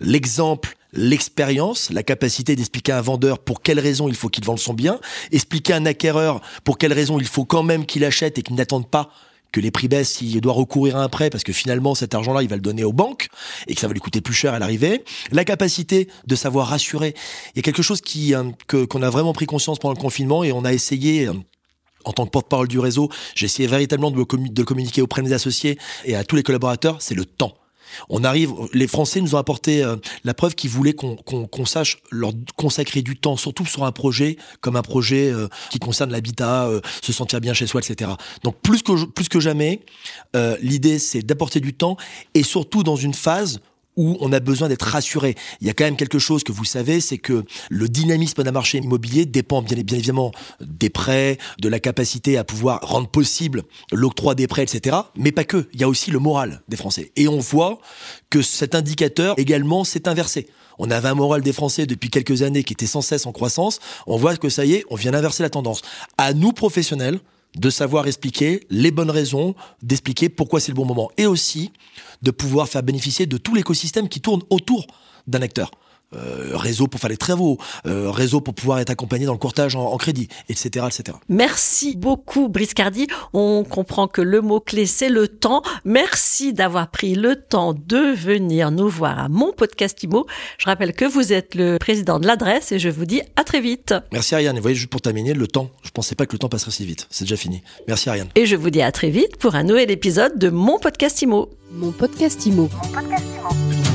l'exemple, 0.00 0.75
l'expérience, 0.92 1.90
la 1.90 2.02
capacité 2.02 2.56
d'expliquer 2.56 2.92
à 2.92 2.98
un 2.98 3.02
vendeur 3.02 3.38
pour 3.38 3.62
quelles 3.62 3.80
raisons 3.80 4.08
il 4.08 4.14
faut 4.14 4.28
qu'il 4.28 4.44
vende 4.44 4.58
son 4.58 4.74
bien, 4.74 5.00
expliquer 5.32 5.74
à 5.74 5.76
un 5.76 5.86
acquéreur 5.86 6.40
pour 6.64 6.78
quelles 6.78 6.92
raisons 6.92 7.18
il 7.18 7.26
faut 7.26 7.44
quand 7.44 7.62
même 7.62 7.86
qu'il 7.86 8.04
achète 8.04 8.38
et 8.38 8.42
qu'il 8.42 8.56
n'attende 8.56 8.88
pas 8.88 9.10
que 9.52 9.60
les 9.60 9.70
prix 9.70 9.88
baissent 9.88 10.14
s'il 10.14 10.40
doit 10.40 10.52
recourir 10.52 10.96
à 10.96 11.02
un 11.02 11.08
prêt 11.08 11.30
parce 11.30 11.44
que 11.44 11.52
finalement 11.52 11.94
cet 11.94 12.14
argent-là 12.14 12.42
il 12.42 12.48
va 12.48 12.56
le 12.56 12.62
donner 12.62 12.84
aux 12.84 12.92
banques 12.92 13.28
et 13.66 13.74
que 13.74 13.80
ça 13.80 13.86
va 13.86 13.94
lui 13.94 14.00
coûter 14.00 14.20
plus 14.20 14.34
cher 14.34 14.52
à 14.52 14.58
l'arrivée. 14.58 15.04
La 15.32 15.44
capacité 15.44 16.08
de 16.26 16.34
savoir 16.34 16.68
rassurer. 16.68 17.14
Il 17.54 17.58
y 17.58 17.60
a 17.60 17.62
quelque 17.62 17.82
chose 17.82 18.00
qui 18.00 18.34
euh, 18.34 18.44
que 18.66 18.84
qu'on 18.84 19.02
a 19.02 19.10
vraiment 19.10 19.32
pris 19.32 19.46
conscience 19.46 19.78
pendant 19.78 19.94
le 19.94 20.00
confinement 20.00 20.44
et 20.44 20.52
on 20.52 20.64
a 20.64 20.72
essayé 20.72 21.26
euh, 21.26 21.32
en 22.04 22.12
tant 22.12 22.24
que 22.24 22.30
porte-parole 22.30 22.68
du 22.68 22.78
réseau, 22.78 23.10
j'ai 23.34 23.46
essayé 23.46 23.68
véritablement 23.68 24.12
de 24.12 24.16
le 24.16 24.24
communiquer 24.64 25.02
auprès 25.02 25.22
de 25.22 25.28
mes 25.28 25.32
associés 25.32 25.76
et 26.04 26.14
à 26.14 26.22
tous 26.22 26.36
les 26.36 26.44
collaborateurs, 26.44 26.98
c'est 27.00 27.16
le 27.16 27.24
temps. 27.24 27.56
On 28.08 28.24
arrive, 28.24 28.52
les 28.72 28.86
Français 28.86 29.20
nous 29.20 29.34
ont 29.34 29.38
apporté 29.38 29.82
euh, 29.82 29.96
la 30.24 30.34
preuve 30.34 30.54
qu'ils 30.54 30.70
voulaient 30.70 30.94
qu'on 30.94 31.66
sache 31.66 31.98
leur 32.10 32.32
consacrer 32.56 33.02
du 33.02 33.16
temps, 33.16 33.36
surtout 33.36 33.66
sur 33.66 33.84
un 33.84 33.92
projet 33.92 34.36
comme 34.60 34.76
un 34.76 34.82
projet 34.82 35.30
euh, 35.30 35.48
qui 35.70 35.78
concerne 35.78 36.10
l'habitat, 36.10 36.66
euh, 36.66 36.80
se 37.02 37.12
sentir 37.12 37.40
bien 37.40 37.54
chez 37.54 37.66
soi, 37.66 37.80
etc. 37.80 38.12
Donc 38.42 38.56
plus 38.62 38.82
que 38.82 39.04
plus 39.06 39.28
que 39.28 39.40
jamais, 39.40 39.80
l'idée 40.60 40.98
c'est 40.98 41.22
d'apporter 41.22 41.60
du 41.60 41.74
temps 41.74 41.96
et 42.34 42.42
surtout 42.42 42.82
dans 42.82 42.96
une 42.96 43.14
phase 43.14 43.60
où 43.96 44.16
on 44.20 44.32
a 44.32 44.40
besoin 44.40 44.68
d'être 44.68 44.86
rassuré. 44.86 45.34
Il 45.60 45.66
y 45.66 45.70
a 45.70 45.72
quand 45.72 45.84
même 45.84 45.96
quelque 45.96 46.18
chose 46.18 46.44
que 46.44 46.52
vous 46.52 46.64
savez, 46.64 47.00
c'est 47.00 47.18
que 47.18 47.44
le 47.70 47.88
dynamisme 47.88 48.42
d'un 48.42 48.52
marché 48.52 48.78
immobilier 48.78 49.26
dépend 49.26 49.62
bien, 49.62 49.76
bien 49.82 49.96
évidemment 49.96 50.32
des 50.60 50.90
prêts, 50.90 51.38
de 51.60 51.68
la 51.68 51.80
capacité 51.80 52.36
à 52.36 52.44
pouvoir 52.44 52.80
rendre 52.82 53.08
possible 53.08 53.62
l'octroi 53.92 54.34
des 54.34 54.46
prêts, 54.46 54.62
etc. 54.62 54.96
Mais 55.16 55.32
pas 55.32 55.44
que. 55.44 55.68
Il 55.72 55.80
y 55.80 55.84
a 55.84 55.88
aussi 55.88 56.10
le 56.10 56.18
moral 56.18 56.62
des 56.68 56.76
Français. 56.76 57.12
Et 57.16 57.28
on 57.28 57.38
voit 57.38 57.78
que 58.30 58.42
cet 58.42 58.74
indicateur 58.74 59.34
également 59.38 59.84
s'est 59.84 60.08
inversé. 60.08 60.46
On 60.78 60.90
avait 60.90 61.08
un 61.08 61.14
moral 61.14 61.40
des 61.40 61.52
Français 61.52 61.86
depuis 61.86 62.10
quelques 62.10 62.42
années 62.42 62.64
qui 62.64 62.74
était 62.74 62.86
sans 62.86 63.00
cesse 63.00 63.26
en 63.26 63.32
croissance. 63.32 63.80
On 64.06 64.16
voit 64.16 64.36
que 64.36 64.48
ça 64.48 64.64
y 64.64 64.74
est, 64.74 64.84
on 64.90 64.96
vient 64.96 65.12
d'inverser 65.12 65.42
la 65.42 65.50
tendance. 65.50 65.82
À 66.18 66.34
nous 66.34 66.52
professionnels, 66.52 67.20
de 67.56 67.70
savoir 67.70 68.06
expliquer 68.06 68.66
les 68.70 68.90
bonnes 68.90 69.10
raisons, 69.10 69.54
d'expliquer 69.82 70.28
pourquoi 70.28 70.60
c'est 70.60 70.72
le 70.72 70.76
bon 70.76 70.84
moment, 70.84 71.10
et 71.16 71.26
aussi 71.26 71.72
de 72.22 72.30
pouvoir 72.30 72.68
faire 72.68 72.82
bénéficier 72.82 73.26
de 73.26 73.38
tout 73.38 73.54
l'écosystème 73.54 74.08
qui 74.08 74.20
tourne 74.20 74.42
autour 74.50 74.86
d'un 75.26 75.42
acteur. 75.42 75.70
Euh, 76.14 76.52
réseau 76.56 76.86
pour 76.86 77.00
faire 77.00 77.10
les 77.10 77.16
travaux, 77.16 77.58
euh, 77.84 78.12
réseau 78.12 78.40
pour 78.40 78.54
pouvoir 78.54 78.78
être 78.78 78.90
accompagné 78.90 79.26
dans 79.26 79.32
le 79.32 79.38
courtage 79.38 79.74
en, 79.74 79.86
en 79.86 79.96
crédit, 79.96 80.28
etc., 80.48 80.86
etc. 80.86 81.18
Merci 81.28 81.96
beaucoup, 81.96 82.48
Briscardi. 82.48 83.08
On 83.32 83.64
comprend 83.64 84.06
que 84.06 84.22
le 84.22 84.40
mot-clé, 84.40 84.86
c'est 84.86 85.08
le 85.08 85.26
temps. 85.26 85.62
Merci 85.84 86.52
d'avoir 86.52 86.92
pris 86.92 87.16
le 87.16 87.34
temps 87.34 87.74
de 87.74 88.14
venir 88.14 88.70
nous 88.70 88.88
voir 88.88 89.18
à 89.18 89.28
mon 89.28 89.52
podcast 89.52 90.00
IMO. 90.04 90.26
Je 90.58 90.66
rappelle 90.66 90.92
que 90.92 91.04
vous 91.04 91.32
êtes 91.32 91.56
le 91.56 91.76
président 91.78 92.20
de 92.20 92.26
l'adresse 92.28 92.70
et 92.70 92.78
je 92.78 92.88
vous 92.88 93.04
dis 93.04 93.22
à 93.34 93.42
très 93.42 93.60
vite. 93.60 93.92
Merci 94.12 94.36
Ariane. 94.36 94.54
Et 94.54 94.60
vous 94.60 94.62
voyez, 94.62 94.76
juste 94.76 94.90
pour 94.90 95.00
terminer, 95.00 95.34
le 95.34 95.48
temps, 95.48 95.70
je 95.82 95.90
pensais 95.90 96.14
pas 96.14 96.26
que 96.26 96.32
le 96.34 96.38
temps 96.38 96.48
passerait 96.48 96.70
si 96.70 96.86
vite. 96.86 97.08
C'est 97.10 97.24
déjà 97.24 97.36
fini. 97.36 97.62
Merci 97.88 98.10
Ariane. 98.10 98.28
Et 98.36 98.46
je 98.46 98.54
vous 98.54 98.70
dis 98.70 98.80
à 98.80 98.92
très 98.92 99.10
vite 99.10 99.38
pour 99.38 99.56
un 99.56 99.64
nouvel 99.64 99.90
épisode 99.90 100.38
de 100.38 100.50
mon 100.50 100.78
podcast 100.78 101.20
IMO. 101.22 101.50
Mon 101.72 101.90
podcast 101.90 102.46
IMO. 102.46 102.68
Mon 102.72 102.92
podcast 102.92 103.24
IMO. 103.34 103.85